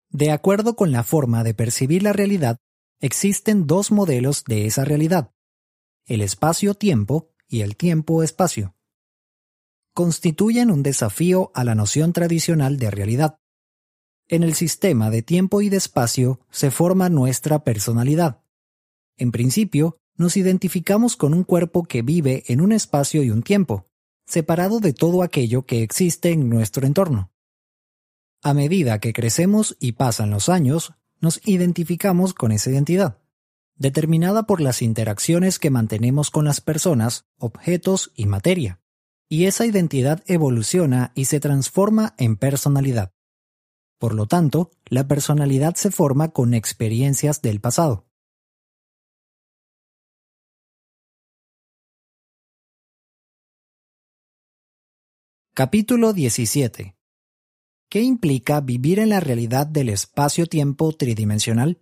[0.09, 2.57] De acuerdo con la forma de percibir la realidad,
[3.03, 5.35] existen dos modelos de esa realidad,
[6.07, 8.77] el espacio-tiempo y el tiempo-espacio.
[9.93, 13.41] Constituyen un desafío a la noción tradicional de realidad.
[14.29, 18.41] En el sistema de tiempo y de espacio se forma nuestra personalidad.
[19.19, 23.89] En principio, nos identificamos con un cuerpo que vive en un espacio y un tiempo,
[24.27, 27.33] separado de todo aquello que existe en nuestro entorno.
[28.43, 33.19] A medida que crecemos y pasan los años, nos identificamos con esa identidad,
[33.77, 38.81] determinada por las interacciones que mantenemos con las personas, objetos y materia,
[39.31, 43.15] y esa identidad evoluciona y se transforma en personalidad.
[43.99, 48.09] Por lo tanto, la personalidad se forma con experiencias del pasado.
[55.55, 56.97] Capítulo 17
[57.93, 61.79] ¿Qué implica vivir en la realidad del espacio-tiempo tridimensional?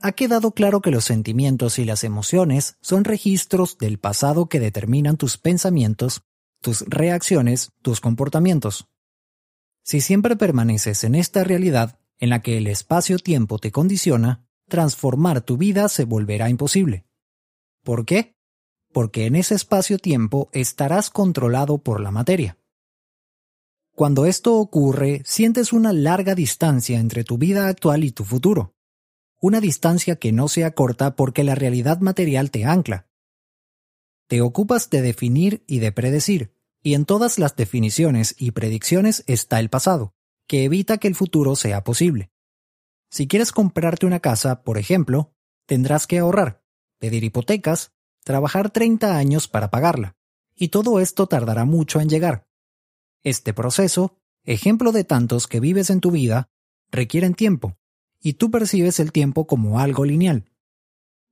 [0.00, 5.16] Ha quedado claro que los sentimientos y las emociones son registros del pasado que determinan
[5.16, 6.24] tus pensamientos,
[6.60, 8.86] tus reacciones, tus comportamientos.
[9.82, 15.56] Si siempre permaneces en esta realidad en la que el espacio-tiempo te condiciona, transformar tu
[15.56, 17.06] vida se volverá imposible.
[17.82, 18.36] ¿Por qué?
[18.92, 22.58] Porque en ese espacio-tiempo estarás controlado por la materia.
[23.96, 28.74] Cuando esto ocurre, sientes una larga distancia entre tu vida actual y tu futuro.
[29.40, 33.08] Una distancia que no sea corta porque la realidad material te ancla.
[34.26, 39.60] Te ocupas de definir y de predecir, y en todas las definiciones y predicciones está
[39.60, 40.12] el pasado,
[40.46, 42.30] que evita que el futuro sea posible.
[43.08, 45.32] Si quieres comprarte una casa, por ejemplo,
[45.64, 46.62] tendrás que ahorrar,
[46.98, 47.92] pedir hipotecas,
[48.24, 50.16] trabajar 30 años para pagarla,
[50.54, 52.45] y todo esto tardará mucho en llegar.
[53.26, 54.14] Este proceso,
[54.44, 56.48] ejemplo de tantos que vives en tu vida,
[56.92, 57.76] requieren tiempo,
[58.20, 60.44] y tú percibes el tiempo como algo lineal.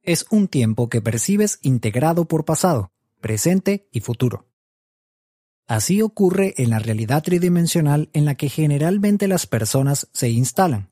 [0.03, 2.91] Es un tiempo que percibes integrado por pasado,
[3.21, 4.49] presente y futuro.
[5.69, 10.91] Así ocurre en la realidad tridimensional en la que generalmente las personas se instalan.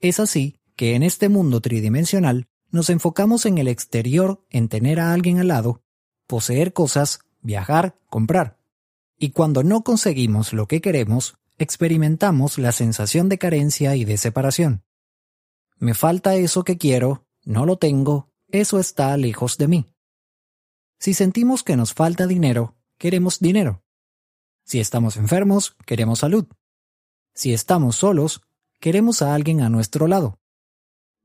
[0.00, 5.14] Es así que en este mundo tridimensional nos enfocamos en el exterior, en tener a
[5.14, 5.82] alguien al lado,
[6.26, 8.57] poseer cosas, viajar, comprar.
[9.18, 14.84] Y cuando no conseguimos lo que queremos, experimentamos la sensación de carencia y de separación.
[15.78, 19.86] Me falta eso que quiero, no lo tengo, eso está lejos de mí.
[21.00, 23.82] Si sentimos que nos falta dinero, queremos dinero.
[24.64, 26.46] Si estamos enfermos, queremos salud.
[27.34, 28.42] Si estamos solos,
[28.80, 30.38] queremos a alguien a nuestro lado.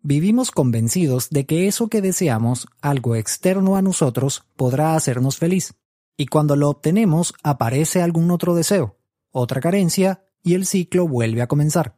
[0.01, 5.75] Vivimos convencidos de que eso que deseamos, algo externo a nosotros, podrá hacernos feliz
[6.18, 8.97] y cuando lo obtenemos aparece algún otro deseo,
[9.32, 11.97] otra carencia, y el ciclo vuelve a comenzar.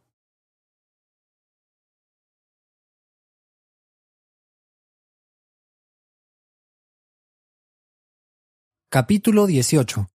[8.88, 10.08] Capítulo 18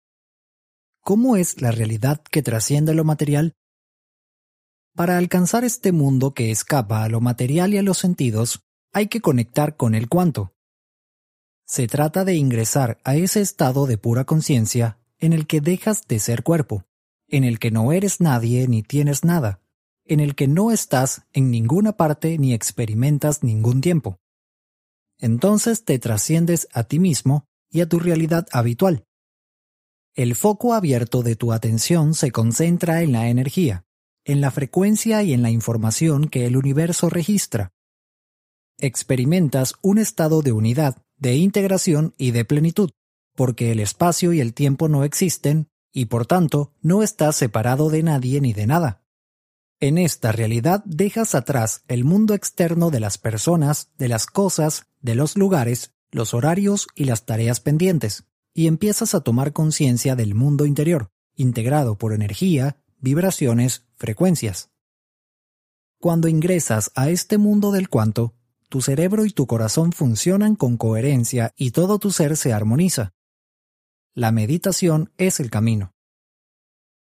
[1.01, 3.53] ¿Cómo es la realidad que trasciende lo material?
[4.95, 9.21] Para alcanzar este mundo que escapa a lo material y a los sentidos, hay que
[9.21, 10.53] conectar con el cuanto,
[11.71, 16.19] se trata de ingresar a ese estado de pura conciencia en el que dejas de
[16.19, 16.83] ser cuerpo,
[17.29, 19.61] en el que no eres nadie ni tienes nada,
[20.03, 24.19] en el que no estás en ninguna parte ni experimentas ningún tiempo.
[25.17, 29.05] Entonces te trasciendes a ti mismo y a tu realidad habitual.
[30.13, 33.85] El foco abierto de tu atención se concentra en la energía,
[34.25, 37.71] en la frecuencia y en la información que el universo registra.
[38.77, 42.89] Experimentas un estado de unidad de integración y de plenitud,
[43.35, 48.01] porque el espacio y el tiempo no existen, y por tanto no estás separado de
[48.03, 49.03] nadie ni de nada.
[49.79, 55.15] En esta realidad dejas atrás el mundo externo de las personas, de las cosas, de
[55.15, 60.65] los lugares, los horarios y las tareas pendientes, y empiezas a tomar conciencia del mundo
[60.65, 64.71] interior, integrado por energía, vibraciones, frecuencias.
[65.99, 68.33] Cuando ingresas a este mundo del cuanto,
[68.71, 73.11] tu cerebro y tu corazón funcionan con coherencia y todo tu ser se armoniza.
[74.13, 75.93] La meditación es el camino.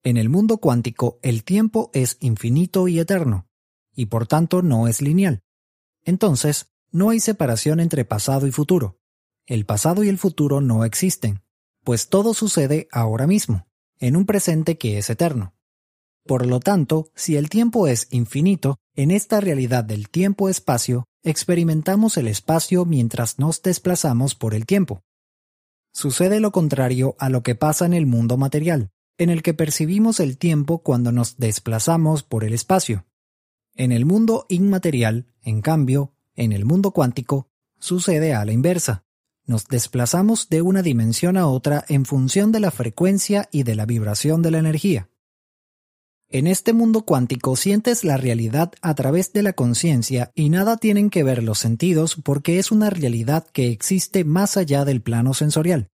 [0.04, 3.48] En el mundo cuántico el tiempo es infinito y eterno,
[3.96, 5.42] y por tanto no es lineal.
[6.04, 9.00] Entonces, no hay separación entre pasado y futuro.
[9.48, 11.42] El pasado y el futuro no existen,
[11.84, 15.55] pues todo sucede ahora mismo, en un presente que es eterno.
[16.26, 22.28] Por lo tanto, si el tiempo es infinito, en esta realidad del tiempo-espacio, experimentamos el
[22.28, 25.02] espacio mientras nos desplazamos por el tiempo.
[25.94, 30.20] Sucede lo contrario a lo que pasa en el mundo material, en el que percibimos
[30.20, 33.06] el tiempo cuando nos desplazamos por el espacio.
[33.76, 37.50] En el mundo inmaterial, en cambio, en el mundo cuántico,
[37.80, 39.04] sucede a la inversa.
[39.46, 43.86] Nos desplazamos de una dimensión a otra en función de la frecuencia y de la
[43.86, 45.10] vibración de la energía.
[46.30, 51.12] En este mundo cuántico sientes la realidad a través de la conciencia y nada tienen
[51.12, 55.90] que ver los sentidos porque es una realidad que existe más allá del plano sensorial.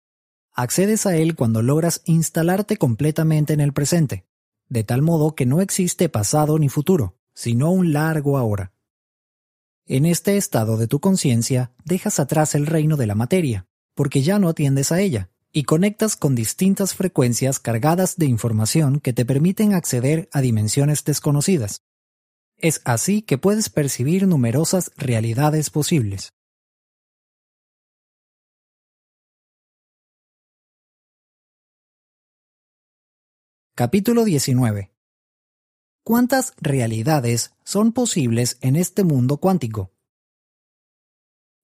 [0.53, 4.27] Accedes a él cuando logras instalarte completamente en el presente,
[4.69, 8.73] de tal modo que no existe pasado ni futuro, sino un largo ahora.
[9.87, 14.39] En este estado de tu conciencia dejas atrás el reino de la materia, porque ya
[14.39, 19.75] no atiendes a ella, y conectas con distintas frecuencias cargadas de información que te permiten
[19.75, 21.83] acceder a dimensiones desconocidas.
[22.57, 26.33] Es así que puedes percibir numerosas realidades posibles.
[33.75, 34.91] Capítulo 19.
[36.03, 39.93] ¿Cuántas realidades son posibles en este mundo cuántico?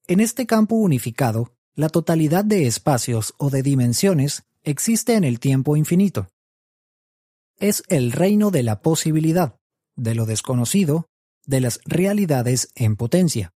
[0.07, 5.77] En este campo unificado, la totalidad de espacios o de dimensiones existe en el tiempo
[5.77, 6.29] infinito.
[7.59, 9.57] Es el reino de la posibilidad,
[9.97, 11.09] de lo desconocido,
[11.47, 13.53] de las realidades en potencia.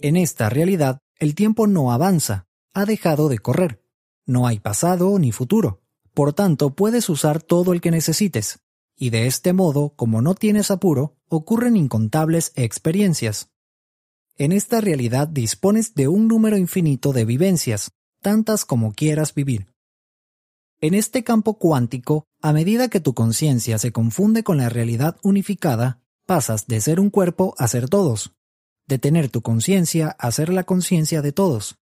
[0.00, 3.82] En esta realidad, el tiempo no avanza, ha dejado de correr.
[4.26, 5.82] No hay pasado ni futuro.
[6.12, 8.60] Por tanto, puedes usar todo el que necesites.
[8.96, 13.50] Y de este modo, como no tienes apuro, ocurren incontables experiencias.
[14.36, 19.68] En esta realidad dispones de un número infinito de vivencias, tantas como quieras vivir.
[20.80, 26.02] En este campo cuántico, a medida que tu conciencia se confunde con la realidad unificada,
[26.26, 28.34] pasas de ser un cuerpo a ser todos,
[28.88, 31.78] de tener tu conciencia a ser la conciencia de todos,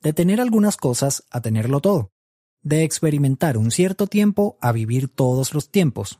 [0.00, 2.10] de tener algunas cosas a tenerlo todo,
[2.62, 6.18] de experimentar un cierto tiempo a vivir todos los tiempos.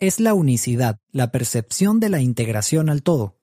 [0.00, 3.35] Es la unicidad, la percepción de la integración al todo,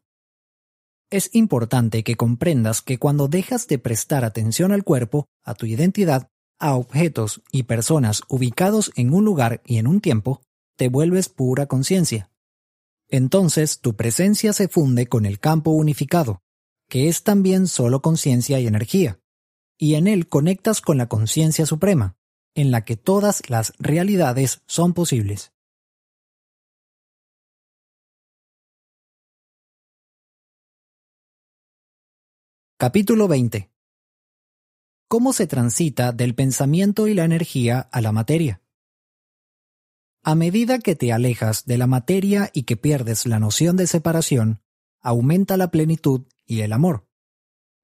[1.13, 6.27] es importante que comprendas que cuando dejas de prestar atención al cuerpo, a tu identidad,
[6.57, 10.41] a objetos y personas ubicados en un lugar y en un tiempo,
[10.75, 12.31] te vuelves pura conciencia.
[13.09, 16.41] Entonces tu presencia se funde con el campo unificado,
[16.89, 19.19] que es también solo conciencia y energía,
[19.77, 22.15] y en él conectas con la conciencia suprema,
[22.55, 25.51] en la que todas las realidades son posibles.
[32.85, 33.71] Capítulo 20.
[35.07, 38.61] ¿Cómo se transita del pensamiento y la energía a la materia?
[40.21, 44.61] A medida que te alejas de la materia y que pierdes la noción de separación,
[44.99, 47.07] aumenta la plenitud y el amor.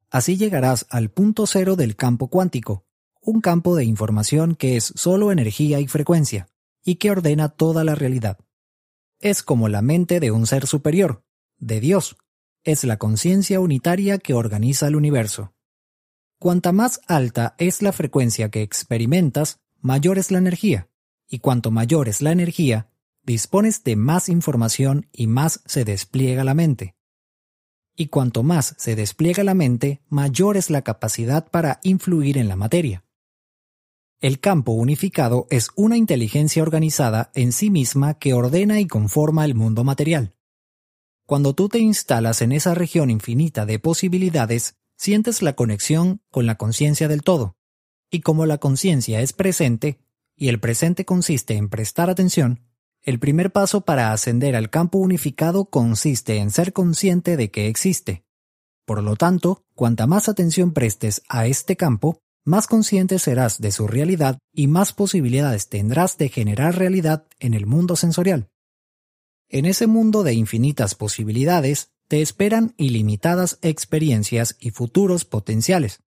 [0.09, 2.85] Así llegarás al punto cero del campo cuántico,
[3.21, 6.49] un campo de información que es solo energía y frecuencia,
[6.83, 8.37] y que ordena toda la realidad.
[9.21, 11.23] Es como la mente de un ser superior,
[11.57, 12.17] de Dios,
[12.63, 15.53] es la conciencia unitaria que organiza el universo.
[16.39, 20.89] Cuanta más alta es la frecuencia que experimentas, mayor es la energía,
[21.27, 22.89] y cuanto mayor es la energía,
[23.23, 26.95] dispones de más información y más se despliega la mente.
[27.95, 32.55] Y cuanto más se despliega la mente, mayor es la capacidad para influir en la
[32.55, 33.03] materia.
[34.21, 39.55] El campo unificado es una inteligencia organizada en sí misma que ordena y conforma el
[39.55, 40.33] mundo material.
[41.29, 46.55] Cuando tú te instalas en esa región infinita de posibilidades, sientes la conexión con la
[46.55, 47.55] conciencia del todo.
[48.09, 49.99] Y como la conciencia es presente,
[50.35, 52.61] y el presente consiste en prestar atención,
[53.03, 58.23] el primer paso para ascender al campo unificado consiste en ser consciente de que existe.
[58.83, 63.85] Por lo tanto, cuanta más atención prestes a este campo, más consciente serás de su
[63.85, 68.49] realidad y más posibilidades tendrás de generar realidad en el mundo sensorial.
[69.51, 76.03] En ese mundo de infinitas posibilidades, te esperan ilimitadas experiencias y futuros potenciales.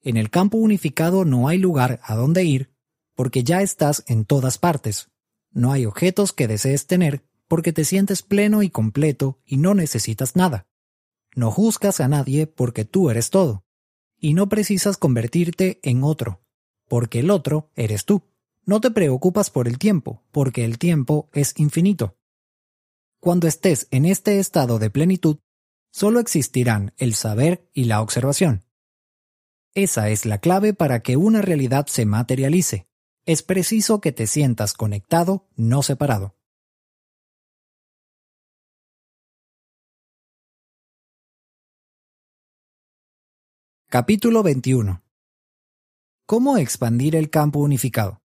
[0.00, 2.72] En el campo unificado no hay lugar a donde ir,
[3.14, 5.12] porque ya estás en todas partes.
[5.52, 10.34] No hay objetos que desees tener, porque te sientes pleno y completo y no necesitas
[10.34, 10.66] nada.
[11.36, 13.64] No juzgas a nadie porque tú eres todo.
[14.18, 16.40] Y no precisas convertirte en otro,
[16.88, 18.22] porque el otro eres tú.
[18.64, 22.16] No te preocupas por el tiempo, porque el tiempo es infinito.
[23.22, 25.38] Cuando estés en este estado de plenitud,
[25.92, 28.64] solo existirán el saber y la observación.
[29.74, 32.88] Esa es la clave para que una realidad se materialice.
[33.24, 36.34] Es preciso que te sientas conectado, no separado.
[43.88, 45.00] Capítulo 21
[46.26, 48.21] ¿Cómo expandir el campo unificado?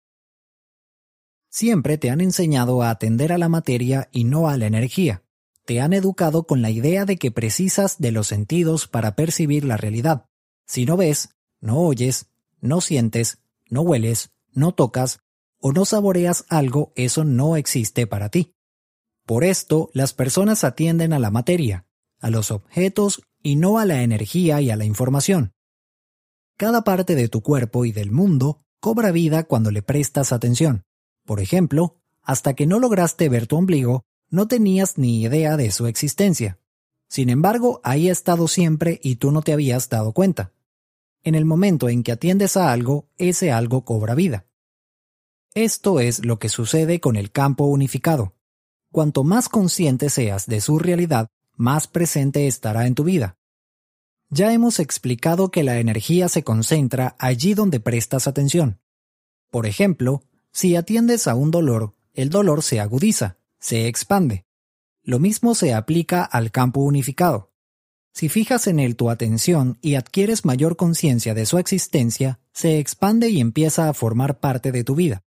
[1.57, 5.22] Siempre te han enseñado a atender a la materia y no a la energía.
[5.64, 9.78] Te han educado con la idea de que precisas de los sentidos para percibir la
[9.78, 10.26] realidad.
[10.66, 11.30] Si no ves,
[11.62, 12.26] no oyes,
[12.61, 13.38] no sientes,
[13.70, 15.20] no hueles, no tocas
[15.59, 18.52] o no saboreas algo, eso no existe para ti.
[19.24, 21.86] Por esto, las personas atienden a la materia,
[22.20, 25.54] a los objetos y no a la energía y a la información.
[26.59, 30.86] Cada parte de tu cuerpo y del mundo cobra vida cuando le prestas atención.
[31.27, 35.87] Por ejemplo, hasta que no lograste ver tu ombligo, no tenías ni idea de su
[35.87, 36.59] existencia.
[37.09, 40.53] Sin embargo, ahí ha estado siempre y tú no te habías dado cuenta.
[41.22, 44.47] En el momento en que atiendes a algo, ese algo cobra vida.
[45.55, 48.35] Esto es lo que sucede con el campo unificado.
[48.93, 53.37] Cuanto más consciente seas de su realidad, más presente estará en tu vida.
[54.29, 58.81] Ya hemos explicado que la energía se concentra allí donde prestas atención.
[59.51, 60.22] Por ejemplo,
[60.57, 64.46] si atiendes a un dolor, el dolor se agudiza, se expande.
[65.02, 67.52] Lo mismo se aplica al campo unificado.
[68.14, 73.28] Si fijas en él tu atención y adquieres mayor conciencia de su existencia, se expande
[73.28, 75.20] y empieza a formar parte de tu vida.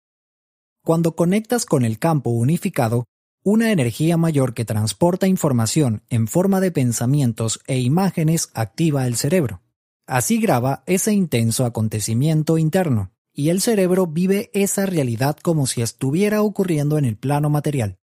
[0.81, 3.03] Cuando conectas con el campo unificado,
[3.43, 9.61] una energía mayor que transporta información en forma de pensamientos e imágenes activa el cerebro.
[10.05, 16.41] Así graba ese intenso acontecimiento interno, y el cerebro vive esa realidad como si estuviera
[16.41, 17.99] ocurriendo en el plano material.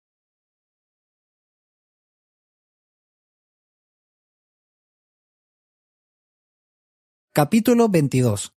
[7.32, 8.54] Capítulo 22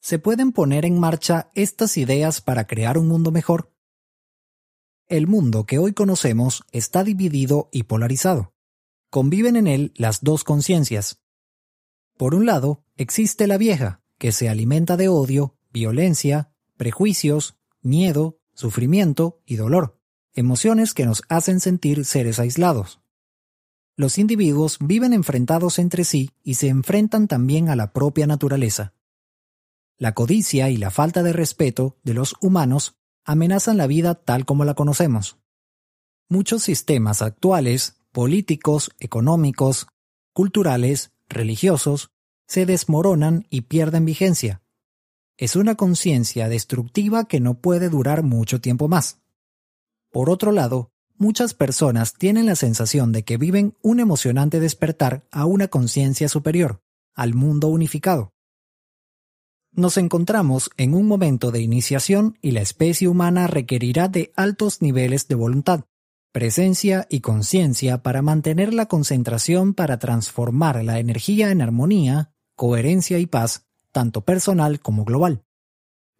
[0.00, 3.74] ¿Se pueden poner en marcha estas ideas para crear un mundo mejor?
[5.08, 8.54] El mundo que hoy conocemos está dividido y polarizado.
[9.10, 11.24] Conviven en él las dos conciencias.
[12.16, 19.42] Por un lado, existe la vieja, que se alimenta de odio, violencia, prejuicios, miedo, sufrimiento
[19.44, 20.00] y dolor,
[20.32, 23.02] emociones que nos hacen sentir seres aislados.
[23.94, 28.94] Los individuos viven enfrentados entre sí y se enfrentan también a la propia naturaleza.
[29.98, 32.96] La codicia y la falta de respeto de los humanos
[33.26, 35.36] amenazan la vida tal como la conocemos.
[36.30, 39.88] Muchos sistemas actuales, políticos, económicos,
[40.32, 42.12] culturales, religiosos,
[42.46, 44.62] se desmoronan y pierden vigencia.
[45.38, 49.20] Es una conciencia destructiva que no puede durar mucho tiempo más.
[50.10, 55.44] Por otro lado, muchas personas tienen la sensación de que viven un emocionante despertar a
[55.44, 56.80] una conciencia superior,
[57.14, 58.32] al mundo unificado.
[59.72, 65.28] Nos encontramos en un momento de iniciación y la especie humana requerirá de altos niveles
[65.28, 65.84] de voluntad,
[66.32, 73.26] presencia y conciencia para mantener la concentración para transformar la energía en armonía, coherencia y
[73.26, 73.65] paz,
[73.96, 75.42] tanto personal como global.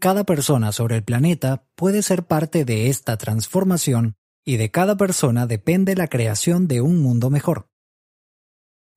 [0.01, 4.17] Cada persona sobre el planeta puede ser parte de esta transformación
[4.47, 7.69] y de cada persona depende la creación de un mundo mejor.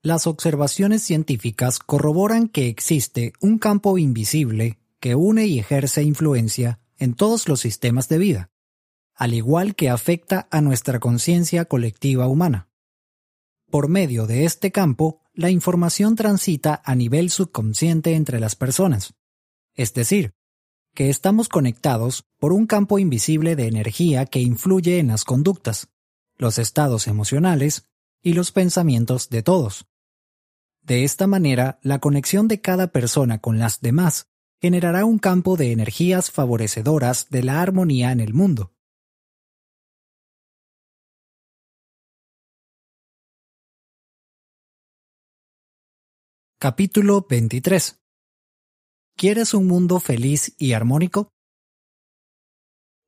[0.01, 7.15] Las observaciones científicas corroboran que existe un campo invisible que une y ejerce influencia en
[7.15, 8.49] todos los sistemas de vida,
[9.13, 12.69] al igual que afecta a nuestra conciencia colectiva humana.
[13.69, 19.13] Por medio de este campo, la información transita a nivel subconsciente entre las personas,
[19.73, 20.33] es decir,
[20.93, 25.87] que estamos conectados por un campo invisible de energía que influye en las conductas,
[26.35, 27.87] los estados emocionales
[28.21, 29.85] y los pensamientos de todos.
[30.81, 34.27] De esta manera, la conexión de cada persona con las demás
[34.59, 38.73] generará un campo de energías favorecedoras de la armonía en el mundo.
[46.61, 48.01] Capítulo 23
[49.15, 51.29] ¿Quieres un mundo feliz y armónico?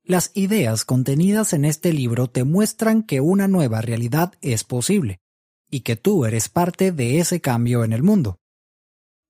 [0.06, 5.20] Las ideas contenidas en este libro te muestran que una nueva realidad es posible
[5.70, 8.38] y que tú eres parte de ese cambio en el mundo.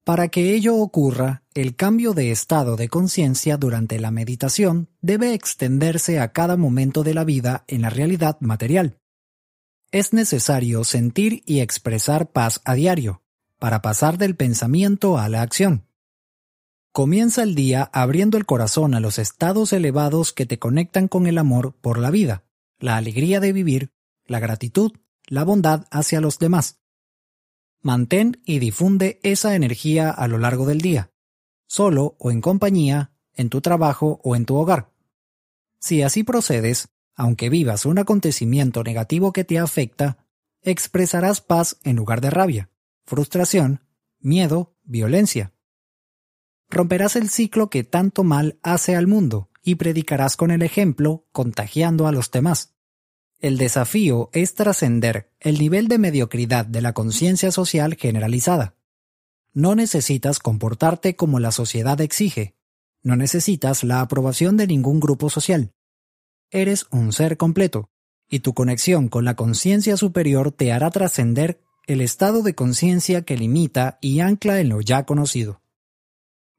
[0.05, 6.19] Para que ello ocurra, el cambio de estado de conciencia durante la meditación debe extenderse
[6.19, 8.99] a cada momento de la vida en la realidad material.
[9.91, 13.20] Es necesario sentir y expresar paz a diario,
[13.61, 15.85] para pasar del pensamiento a la acción.
[16.91, 21.37] Comienza el día abriendo el corazón a los estados elevados que te conectan con el
[21.37, 22.43] amor por la vida,
[22.79, 23.91] la alegría de vivir,
[24.25, 24.93] la gratitud,
[25.27, 26.79] la bondad hacia los demás.
[27.83, 31.11] Mantén y difunde esa energía a lo largo del día,
[31.67, 34.91] solo o en compañía, en tu trabajo o en tu hogar.
[35.79, 40.25] Si así procedes, aunque vivas un acontecimiento negativo que te afecta,
[40.63, 42.70] expresarás paz en lugar de rabia,
[43.05, 43.81] frustración,
[44.19, 45.53] miedo, violencia.
[46.69, 52.07] Romperás el ciclo que tanto mal hace al mundo y predicarás con el ejemplo, contagiando
[52.07, 52.73] a los demás.
[53.39, 58.75] El desafío es trascender el nivel de mediocridad de la conciencia social generalizada.
[59.53, 62.55] No necesitas comportarte como la sociedad exige.
[63.03, 65.73] No necesitas la aprobación de ningún grupo social.
[66.51, 67.89] Eres un ser completo,
[68.29, 73.37] y tu conexión con la conciencia superior te hará trascender el estado de conciencia que
[73.37, 75.61] limita y ancla en lo ya conocido.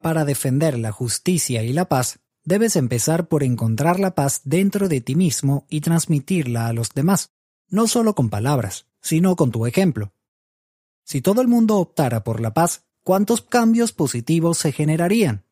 [0.01, 5.01] Para defender la justicia y la paz, debes empezar por encontrar la paz dentro de
[5.01, 7.31] ti mismo y transmitirla a los demás,
[7.69, 10.13] no solo con palabras, sino con tu ejemplo.
[11.05, 15.45] Si todo el mundo optara por la paz, ¿cuántos cambios positivos se generarían?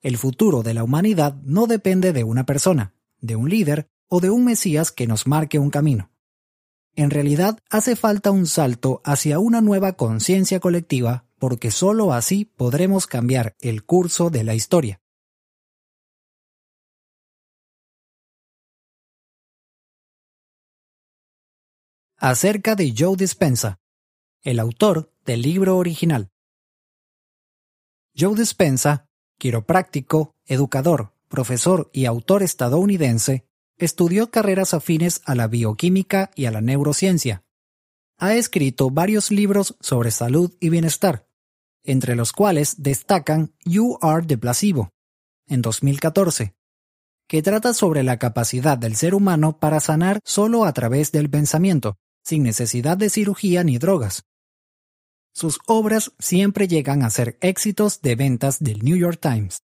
[0.00, 4.30] El futuro de la humanidad no depende de una persona, de un líder o de
[4.30, 6.10] un Mesías que nos marque un camino.
[6.98, 13.06] En realidad hace falta un salto hacia una nueva conciencia colectiva porque sólo así podremos
[13.06, 15.00] cambiar el curso de la historia.
[22.16, 23.78] Acerca de Joe Dispensa,
[24.42, 26.32] el autor del libro original.
[28.18, 29.06] Joe Dispensa,
[29.38, 33.47] quiropráctico, educador, profesor y autor estadounidense,
[33.78, 37.44] estudió carreras afines a la bioquímica y a la neurociencia.
[38.18, 41.28] Ha escrito varios libros sobre salud y bienestar,
[41.84, 44.90] entre los cuales destacan You Are the Placebo,
[45.46, 46.54] en 2014,
[47.28, 51.96] que trata sobre la capacidad del ser humano para sanar solo a través del pensamiento,
[52.24, 54.24] sin necesidad de cirugía ni drogas.
[55.32, 59.62] Sus obras siempre llegan a ser éxitos de ventas del New York Times.